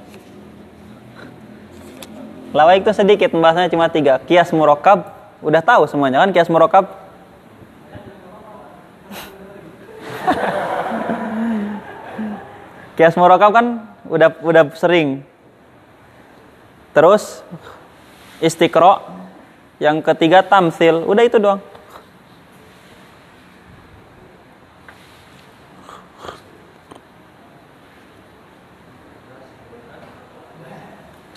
[2.55, 4.23] Lawahik itu sedikit, membahasnya cuma tiga.
[4.23, 5.11] Kias murokab,
[5.43, 6.95] udah tahu semuanya kan kias murokab?
[12.95, 15.27] kias murokab kan udah udah sering.
[16.95, 17.43] Terus
[18.39, 19.26] istiqro
[19.77, 21.61] yang ketiga tamsil, udah itu doang.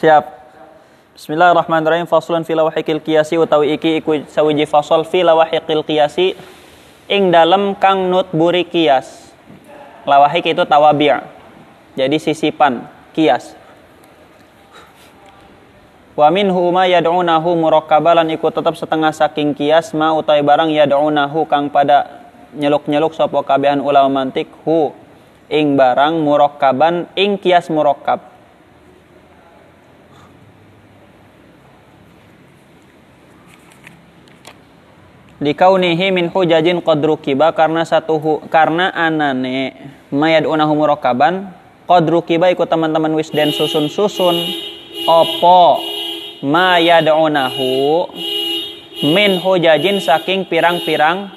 [0.01, 0.25] Siap.
[1.13, 2.09] Bismillahirrahmanirrahim.
[2.09, 6.33] Faslun fi lawahikil qiyasi utawi iki iku sawiji fasal fi lawahikil qiyasi
[7.05, 9.29] ing dalam kang nut buri kias.
[10.09, 11.21] Lawahik itu tawabi'.
[11.93, 13.60] Jadi sisipan, kias.
[16.21, 21.73] Wa minhu ma yad'unahu murakkabalan iku tetap setengah saking kias ma utai barang yad'unahu kang
[21.73, 24.93] pada nyeluk-nyeluk sapa kabehan ulama mantik hu
[25.49, 28.21] ing barang murakkaban ing kias murakkab.
[35.41, 39.73] Dikaunihi min hujajin qadru kiba karena satu hu, karena anane
[40.13, 41.49] mayad unahu murakkaban
[41.89, 44.37] qadru kiba ikut teman-teman wisden susun-susun
[45.09, 45.90] opo
[46.45, 48.09] ma yad'unahu
[49.11, 51.33] min hujajin saking pirang-pirang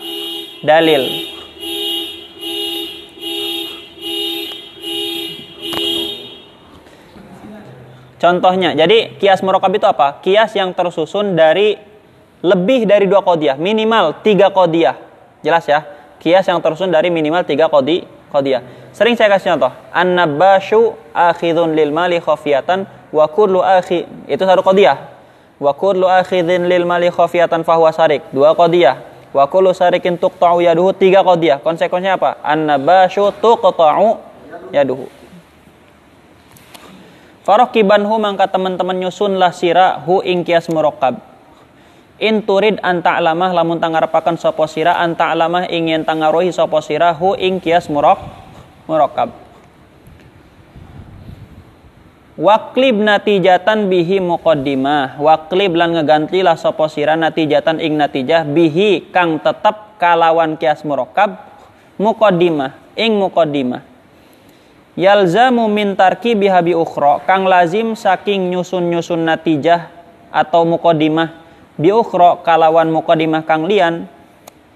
[0.64, 1.32] dalil.
[8.20, 10.24] Contohnya, jadi kias murokab itu apa?
[10.24, 11.76] Kias yang tersusun dari
[12.40, 14.96] lebih dari dua kodiah, minimal tiga kodiah.
[15.44, 15.84] Jelas ya?
[16.24, 18.64] Kias yang tersusun dari minimal tiga kodi kodiah.
[18.96, 19.76] Sering saya kasih contoh.
[19.92, 24.98] An-nabashu akhidun lil mali khafiyatan wa kullu akhi itu satu qadiyah.
[25.62, 29.00] Wa kullu akhidhin lil mali khafiyatan fahuwa sarik dua qadiyah.
[29.30, 31.62] Wa kullu sarikin tuqta'u yaduhu tiga qadiyah.
[31.62, 32.42] Konsekuensinya apa?
[32.42, 34.18] Annabashu tuqta'u
[34.74, 35.06] yaduhu.
[37.44, 41.20] Farokibanhu mangka teman-teman nyusun lah sira hu ing kias murakkab.
[42.24, 47.36] In turid anta alamah lamun tangarapakan sopo sira anta alamah ingin tangaruhi sopo sira hu
[47.36, 48.16] ing kias murok
[48.88, 49.43] murakkab.
[52.34, 55.22] Waklib natijatan bihi muqaddimah.
[55.22, 61.38] Waklib lan ngegantilah sapa sira natijatan ing natijah bihi kang tetep kalawan kias murakkab
[62.02, 63.86] muqaddimah ing muqaddimah.
[64.98, 69.94] Yalzamu min tarki bihabi ukhra kang lazim saking nyusun-nyusun natijah
[70.34, 71.38] atau muqaddimah.
[71.78, 74.10] Bi ukhra kalawan muqaddimah kang lian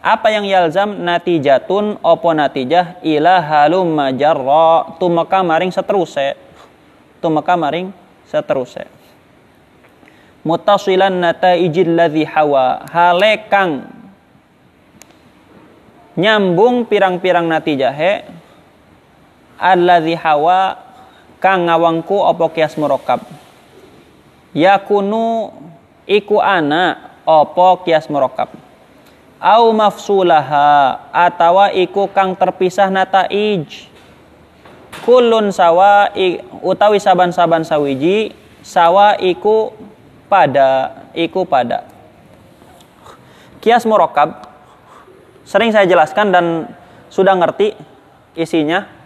[0.05, 1.01] apa yang yalzam?
[1.01, 3.01] Natijatun opo natijah?
[3.01, 4.93] Ila halum majarra.
[5.01, 6.47] Tumeka maring seteruse
[7.19, 7.94] tumeka maring
[8.27, 8.89] seterusnya.
[10.48, 12.88] Mutasilan nataijil ladzi hawa.
[12.88, 13.98] Hale kang
[16.18, 18.26] nyambung pirang-pirang natijahe
[19.61, 20.81] alladzi hawa
[21.38, 23.22] kang ngawangku opo kias murakkab
[24.57, 25.53] yakunu
[26.10, 28.49] iku ana opo kias murakkab
[29.38, 33.69] au mafsulaha atawa iku kang terpisah nataij
[35.06, 36.10] kulun sawa
[36.65, 38.34] utawi saban-saban sawiji
[38.65, 39.74] sawa iku
[40.32, 41.88] pada iku pada.
[43.61, 44.48] Kias murokab
[45.48, 46.45] sering saya jelaskan dan
[47.07, 47.74] sudah ngerti
[48.38, 48.97] isinya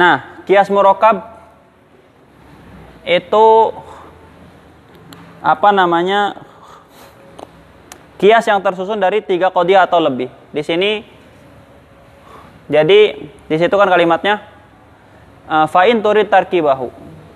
[0.00, 1.28] Nah, kias murokab
[3.04, 3.46] itu
[5.44, 6.40] apa namanya
[8.16, 10.32] kias yang tersusun dari tiga kodi atau lebih.
[10.56, 11.04] Di sini
[12.72, 14.40] jadi di situ kan kalimatnya
[15.44, 16.88] uh, fa'in turid tarkibahu.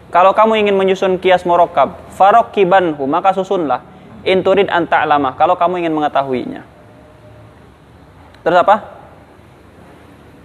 [0.08, 3.82] Kalau kamu ingin menyusun kias murokab, farok kibanhu, maka susunlah.
[4.24, 5.36] Inturid anta lama.
[5.36, 6.64] Kalau kamu ingin mengetahuinya.
[8.40, 8.93] Terus apa?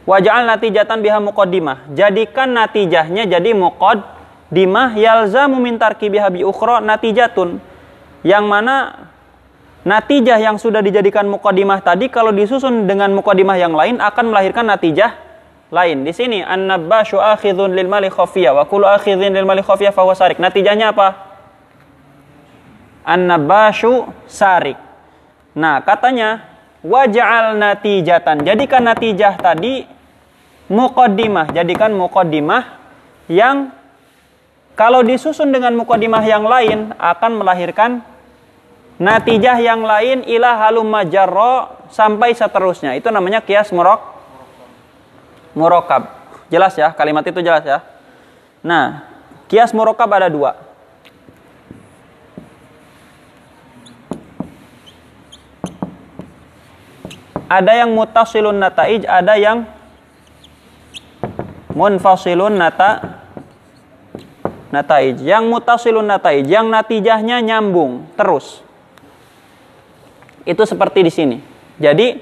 [0.09, 1.93] Waja'al natijatan biha muqaddimah.
[1.93, 7.61] Jadikan natijahnya jadi muqaddimah yalzamu min tarkibiha bi ukhra natijatun.
[8.25, 9.05] Yang mana
[9.85, 15.13] natijah yang sudah dijadikan muqaddimah tadi kalau disusun dengan muqaddimah yang lain akan melahirkan natijah
[15.69, 16.01] lain.
[16.01, 20.41] Di sini an-nabashu akhidhun lil mali khafiyah wa kullu akhidhin lil mali khafiyah fa sarik.
[20.41, 21.37] Natijahnya apa?
[23.05, 24.81] An-nabashu sarik.
[25.53, 26.49] Nah, katanya
[26.81, 28.41] waj'al natijatan.
[28.41, 29.98] Jadikan natijah tadi
[30.69, 31.51] muqaddimah.
[31.51, 32.79] Jadikan muqaddimah
[33.27, 33.73] yang
[34.77, 37.99] kalau disusun dengan muqaddimah yang lain akan melahirkan
[39.01, 42.95] natijah yang lain ila halum majarro sampai seterusnya.
[42.95, 43.99] Itu namanya kias murok
[45.57, 46.15] murokab.
[46.47, 47.83] Jelas ya, kalimat itu jelas ya.
[48.63, 49.05] Nah,
[49.51, 50.55] kias murokab ada dua.
[57.49, 59.65] Ada yang mutasilun nataij, ada yang
[61.73, 63.21] munfasilun nata
[64.69, 65.21] nataij.
[65.21, 68.61] Yang mutasilun nataij, yang natijahnya nyambung terus.
[70.45, 71.37] Itu seperti di sini.
[71.77, 72.21] Jadi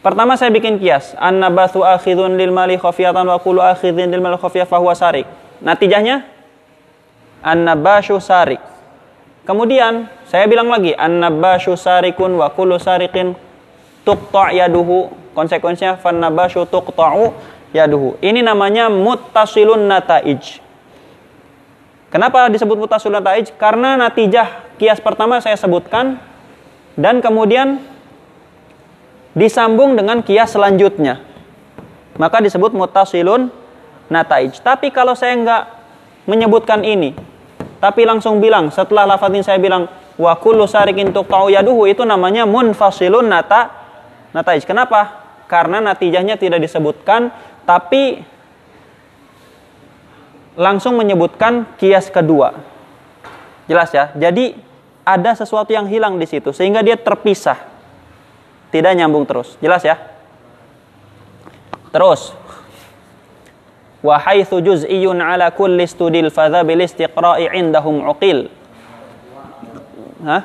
[0.00, 4.68] pertama saya bikin kias, an-nabathu akhidun lil mali khafiyatan wa kullu akhidhin lil mali khafiyah
[4.68, 5.28] fahuwa sarik.
[5.60, 6.24] Natijahnya
[7.44, 8.60] an-nabashu sarik.
[9.44, 13.36] Kemudian saya bilang lagi an-nabashu sarikun wa kullu sarikin
[14.04, 15.12] tuqta' yaduhu.
[15.30, 17.32] Konsekuensinya fan-nabashu tuqta'u
[17.70, 18.18] yaduhu.
[18.22, 20.62] Ini namanya muttasilun nataij.
[22.10, 23.54] Kenapa disebut muttasilun nataij?
[23.54, 26.18] Karena natijah kias pertama saya sebutkan
[26.98, 27.78] dan kemudian
[29.34, 31.22] disambung dengan kias selanjutnya.
[32.18, 33.48] Maka disebut muttasilun
[34.10, 34.58] nataij.
[34.60, 35.62] Tapi kalau saya nggak
[36.26, 37.14] menyebutkan ini,
[37.78, 39.88] tapi langsung bilang setelah lafaz ini saya bilang
[40.20, 43.72] wa kullu sarikin tuqta'u yaduhu itu namanya munfasilun nata
[44.36, 44.66] nataij.
[44.66, 45.22] Kenapa?
[45.48, 47.32] Karena natijahnya tidak disebutkan
[47.70, 48.26] tapi
[50.58, 52.58] langsung menyebutkan kias kedua.
[53.70, 54.10] Jelas ya?
[54.18, 54.58] Jadi
[55.06, 57.62] ada sesuatu yang hilang di situ sehingga dia terpisah.
[58.74, 59.54] Tidak nyambung terus.
[59.62, 60.02] Jelas ya?
[61.94, 62.34] Terus
[64.02, 68.50] wa haitsu juz'iyyun ala kulli studil fadha bil istiqra'i indahum uqil.
[70.26, 70.42] Hah?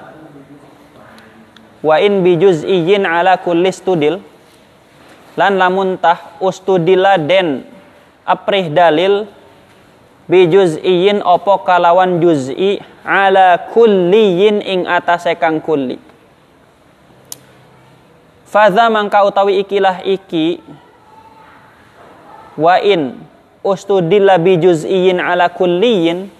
[1.81, 4.21] Wa in bi ala kulli studil
[5.35, 7.67] lan lamun tah ustudila den
[8.25, 9.27] aprih dalil
[10.25, 16.01] bi juz'iyin opo kalawan juz'i ala kulliyin ing atase kang kulli.
[18.49, 20.63] Fadha mangka utawi ikilah iki
[22.55, 23.19] wa in
[23.61, 26.31] ustudilla bi juz'iyin ala kulliyin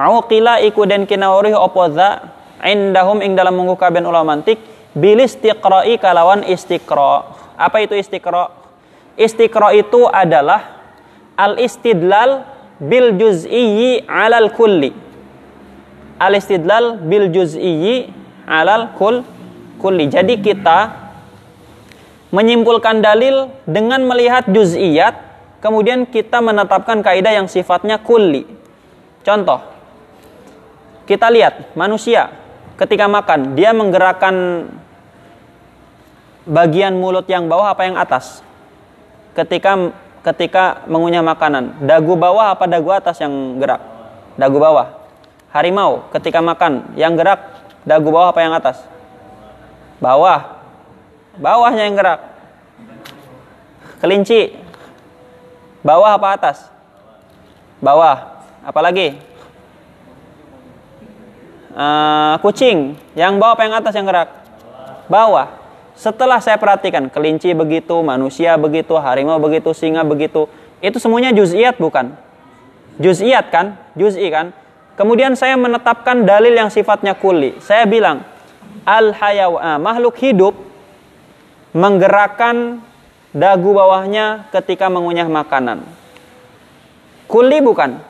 [0.00, 2.24] Auqila iku den kinawrih opo dha
[2.64, 4.56] indahum ing dalam munggu kaben ulama mantik
[4.96, 8.48] bil istiqra'i kalawan istiqra' Apa itu istiqra?
[9.20, 10.80] Istiqra itu adalah
[11.36, 12.48] al-istidlal
[12.80, 14.96] bil juz'iyyi alal kulli.
[16.16, 18.08] Al-istidlal bil juz'iyyi
[18.48, 19.20] alal kul
[19.76, 20.08] kulli.
[20.08, 20.96] Jadi kita
[22.32, 25.14] menyimpulkan dalil dengan melihat juz'iyat,
[25.60, 28.48] kemudian kita menetapkan kaidah yang sifatnya kulli.
[29.20, 29.60] Contoh,
[31.04, 32.32] kita lihat manusia
[32.80, 34.64] ketika makan, dia menggerakkan
[36.48, 38.44] bagian mulut yang bawah apa yang atas?
[39.36, 43.80] Ketika ketika mengunyah makanan, dagu bawah apa dagu atas yang gerak?
[44.36, 45.00] Dagu bawah.
[45.50, 47.40] Harimau ketika makan, yang gerak
[47.82, 48.84] dagu bawah apa yang atas?
[49.98, 50.62] Bawah.
[51.40, 52.20] Bawahnya yang gerak.
[54.00, 54.56] Kelinci
[55.84, 56.68] bawah apa atas?
[57.80, 58.44] Bawah.
[58.64, 59.20] Apalagi?
[61.70, 64.28] Uh, kucing yang bawah apa yang atas yang gerak?
[65.06, 65.59] Bawah.
[66.00, 70.48] Setelah saya perhatikan, kelinci begitu, manusia begitu, harimau begitu, singa begitu.
[70.80, 72.16] Itu semuanya juz'iyat bukan?
[72.96, 73.76] Juz'iyat kan?
[73.92, 74.56] Juz'i kan?
[74.96, 77.52] Kemudian saya menetapkan dalil yang sifatnya kuli.
[77.60, 78.24] Saya bilang,
[78.88, 80.56] al hayaw ah, makhluk hidup
[81.76, 82.80] menggerakkan
[83.36, 85.84] dagu bawahnya ketika mengunyah makanan.
[87.28, 88.00] Kuli bukan?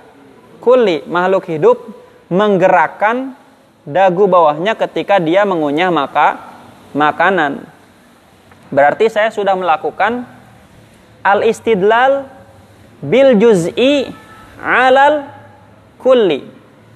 [0.63, 1.91] Kuli makhluk hidup
[2.31, 3.35] menggerakkan
[3.83, 6.39] dagu bawahnya ketika dia mengunyah maka
[6.95, 7.80] makanan.
[8.71, 10.25] Berarti saya sudah melakukan
[11.27, 12.31] al-istidlal
[13.03, 14.15] bil juz'i
[14.63, 15.27] alal
[15.99, 16.47] kulli.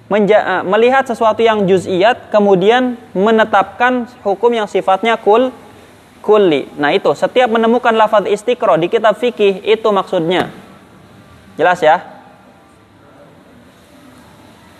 [0.07, 5.51] Menja eh, melihat sesuatu yang juz'iyat kemudian menetapkan hukum yang sifatnya kul
[6.25, 6.71] kulli.
[6.81, 10.49] Nah, itu setiap menemukan lafaz istiqra di kitab fikih itu maksudnya.
[11.59, 12.01] Jelas ya?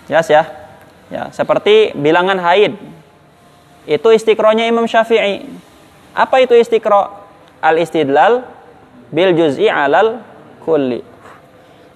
[0.09, 0.43] Jelas ya?
[1.13, 2.77] Ya, seperti bilangan haid.
[3.85, 5.45] Itu istiqronya Imam Syafi'i.
[6.15, 7.11] Apa itu istiqro?
[7.59, 8.47] Al-istidlal
[9.11, 10.23] bil juz'i alal
[10.63, 11.03] kulli.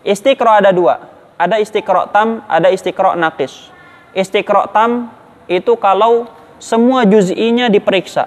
[0.02, 0.98] Istiqro ada dua.
[1.38, 3.70] Ada istiqro tam, ada istiqro nakis.
[4.12, 5.14] Istiqro tam
[5.46, 6.26] itu kalau
[6.58, 8.26] semua juz'inya diperiksa.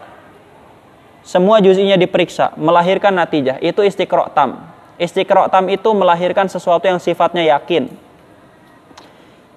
[1.22, 3.60] Semua juz'inya diperiksa, melahirkan natijah.
[3.60, 4.72] Itu istiqro tam.
[5.02, 7.90] Istiqro tam itu melahirkan sesuatu yang sifatnya yakin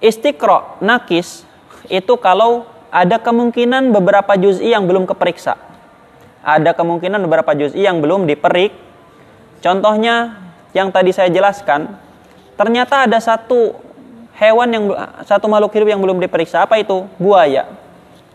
[0.04, 1.48] Istiqro nakis
[1.88, 5.56] itu kalau ada kemungkinan beberapa juz'i yang belum keperiksa.
[6.44, 8.76] Ada kemungkinan beberapa juz'i yang belum diperik.
[9.64, 10.44] Contohnya
[10.76, 11.96] yang tadi saya jelaskan,
[12.60, 13.80] ternyata ada satu
[14.36, 14.84] hewan yang
[15.24, 16.68] satu makhluk hidup yang belum diperiksa.
[16.68, 17.08] Apa itu?
[17.16, 17.64] Buaya.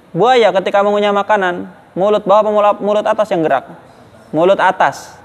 [0.10, 3.70] Buaya ketika mengunyah makanan, mulut bawah mulut atas yang gerak?
[4.34, 5.20] Mulut atas.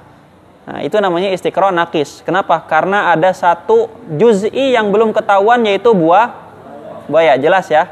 [0.65, 2.25] Nah, itu namanya istiqro nakis.
[2.25, 2.61] Kenapa?
[2.65, 6.33] Karena ada satu juz'i yang belum ketahuan yaitu buah
[7.09, 7.37] buaya.
[7.37, 7.89] Jelas ya?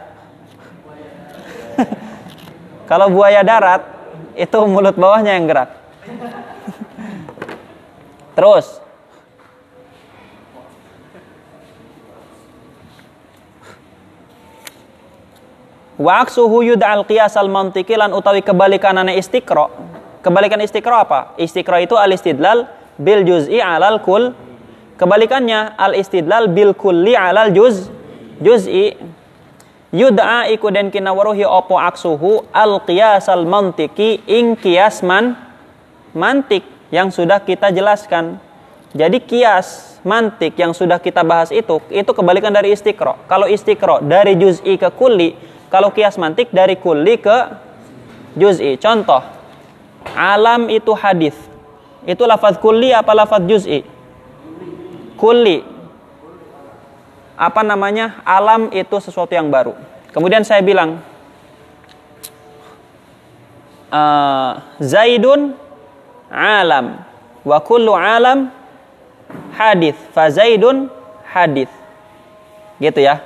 [2.91, 3.85] Kalau buaya darat,
[4.37, 5.71] itu mulut bawahnya yang gerak.
[8.33, 8.81] Terus.
[16.01, 19.93] Wa aksuhu yud'al qiyas al-mantiqi lan utawi kebalikanane istiqra
[20.23, 21.35] Kebalikan istiqro apa?
[21.35, 24.31] Istiqro itu al-istidlal bil juz'i alal kul.
[24.95, 27.91] Kebalikannya al-istidlal bil kulli alal juz
[28.39, 28.95] juz'i.
[29.93, 35.37] Yud'a iku den kinawaruhi opo aksuhu al qiyas al mantiki ing kias man
[36.17, 38.41] mantik yang sudah kita jelaskan.
[38.97, 43.21] Jadi kias mantik yang sudah kita bahas itu itu kebalikan dari istiqro.
[43.29, 45.37] Kalau istiqro dari juz'i ke kulli,
[45.69, 47.37] kalau kias mantik dari kulli ke
[48.37, 48.81] juz'i.
[48.81, 49.43] Contoh,
[50.13, 51.35] Alam itu hadis.
[52.03, 53.87] Itu lafaz kulli apa lafaz juz'i?
[55.15, 55.63] Kulli.
[57.37, 58.21] Apa namanya?
[58.23, 59.73] Alam itu sesuatu yang baru.
[60.13, 61.01] Kemudian saya bilang
[63.89, 65.57] uh, Zaidun
[66.29, 67.01] alam
[67.45, 68.53] wa kullu alam
[69.57, 69.97] hadis.
[70.13, 70.93] Fa Zaidun
[71.29, 71.73] hadis.
[72.77, 73.25] Gitu ya.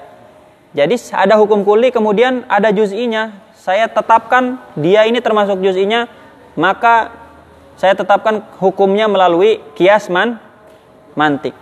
[0.77, 3.43] Jadi ada hukum kuli kemudian ada juz'inya.
[3.57, 6.07] Saya tetapkan dia ini termasuk juz'inya
[6.55, 7.11] maka
[7.77, 10.39] saya tetapkan hukumnya melalui kias man
[11.19, 11.53] mantik.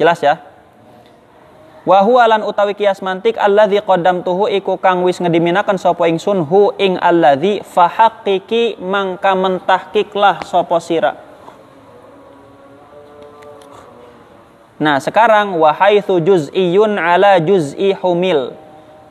[0.00, 0.51] Jelas ya?
[1.82, 6.70] Wa huwa lan utawi kias mantik alladzi qaddamtuhu iku kang wis ngediminaken sapa ingsun hu
[6.78, 11.18] ing alladzi fahaqqiqi mangka mentahkiklah sapa sira.
[14.78, 18.54] Nah, sekarang wa haitsu juz'iyun ala juz'i humil.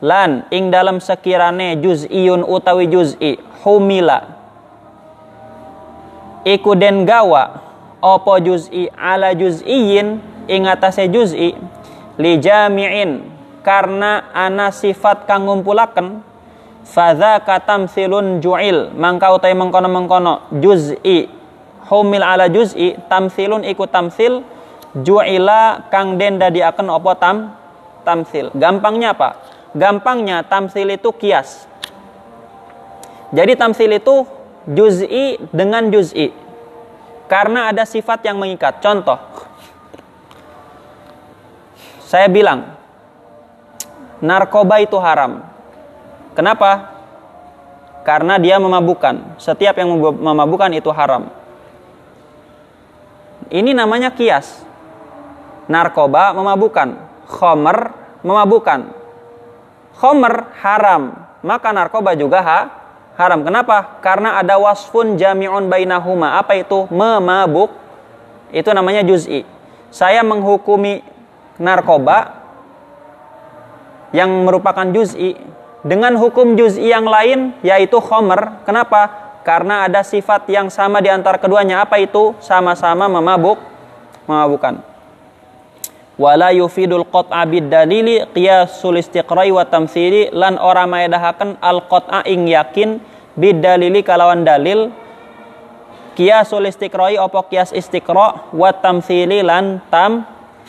[0.02, 4.42] Lan ing dalam sekirane juz'iyun utawi juz'i humila
[6.42, 7.62] iku den gawa
[8.02, 10.18] opo juz'i ala juz'iyin
[10.50, 11.54] ing atase juz'i
[12.18, 13.24] li jami'in
[13.62, 16.20] karena ana sifat kang ngumpulaken
[16.82, 21.30] fadza katamsilun ju'il mangka utai mengkono-mengkono juz'i
[21.88, 24.42] humil ala juz'i tamsilun iku tamsil
[24.98, 27.54] ju'ila kang den dadiaken opo tam
[28.02, 29.38] tamsil gampangnya apa
[29.72, 31.70] gampangnya tamsil itu kias
[33.32, 34.28] jadi tamsil itu
[34.68, 36.30] juz'i dengan juz'i.
[37.26, 38.84] Karena ada sifat yang mengikat.
[38.84, 39.16] Contoh.
[42.12, 42.76] Saya bilang
[44.20, 45.40] narkoba itu haram.
[46.36, 46.92] Kenapa?
[48.04, 49.40] Karena dia memabukkan.
[49.40, 51.32] Setiap yang memabukkan itu haram.
[53.48, 54.60] Ini namanya kias.
[55.72, 57.00] Narkoba memabukkan.
[57.32, 58.92] Khomer memabukkan.
[59.96, 61.16] Khomer haram.
[61.40, 62.60] Maka narkoba juga ha,
[63.16, 63.40] haram.
[63.40, 64.04] Kenapa?
[64.04, 66.36] Karena ada wasfun jami'un bainahuma.
[66.36, 66.84] Apa itu?
[66.92, 67.72] Memabuk.
[68.52, 69.48] Itu namanya juz'i.
[69.88, 71.11] Saya menghukumi
[71.60, 72.42] narkoba
[74.12, 75.36] yang merupakan juz'i
[75.82, 78.62] dengan hukum juz'i yang lain yaitu khomer.
[78.68, 79.08] Kenapa?
[79.42, 81.82] Karena ada sifat yang sama di antara keduanya.
[81.82, 82.36] Apa itu?
[82.38, 83.58] Sama-sama memabuk,
[84.30, 84.78] memabukkan.
[86.14, 93.00] Wala yufidul qat'a dalili qiyasul istiqrai wa tamsili lan ora maedahaken al qat'a ing yakin
[93.34, 94.92] bidalili kalawan dalil
[96.12, 99.80] kiasul istiqroi opo kias istiqro wa tamsili lan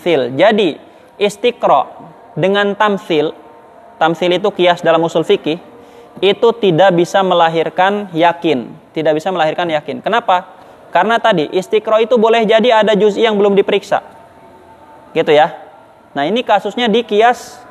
[0.03, 0.75] tamsil jadi
[1.15, 1.87] istiqro
[2.35, 3.31] dengan tamsil
[3.95, 5.63] tamsil itu kias dalam usul fikih
[6.19, 10.51] itu tidak bisa melahirkan yakin tidak bisa melahirkan yakin kenapa
[10.91, 14.13] karena tadi istiqro itu boleh jadi ada juz'i yang belum diperiksa
[15.13, 15.53] Gitu ya.
[16.17, 17.61] Nah, ini kasusnya di kias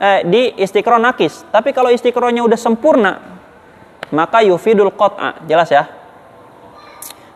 [0.00, 1.44] eh, di istiqro nakis.
[1.52, 3.20] Tapi kalau istiqronya udah sempurna,
[4.10, 5.44] maka yufidul qat'a.
[5.44, 5.84] Jelas ya?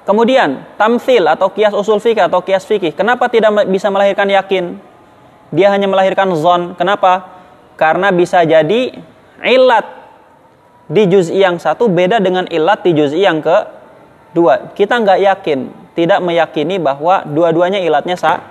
[0.05, 2.93] Kemudian, tamsil atau kias usul fikih atau kias fikih.
[2.93, 4.77] Kenapa tidak bisa melahirkan yakin?
[5.49, 6.77] Dia hanya melahirkan zon.
[6.77, 7.25] Kenapa?
[7.81, 9.01] Karena bisa jadi
[9.41, 9.87] ilat
[10.93, 13.57] di juz'i yang satu beda dengan ilat di juz'i yang ke
[14.37, 14.77] dua.
[14.77, 15.59] Kita nggak yakin,
[15.97, 18.45] tidak meyakini bahwa dua-duanya ilatnya sa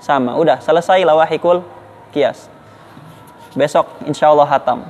[0.00, 0.32] sama.
[0.40, 1.60] Udah, selesai lawahikul
[2.16, 2.48] kias.
[3.52, 4.88] Besok insya Allah hatam.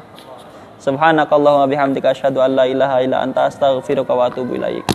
[0.78, 4.86] Subhanakallahumma bihamdika asyhadu an la ilaha illa anta astaghfiruka wa atubu ilaik.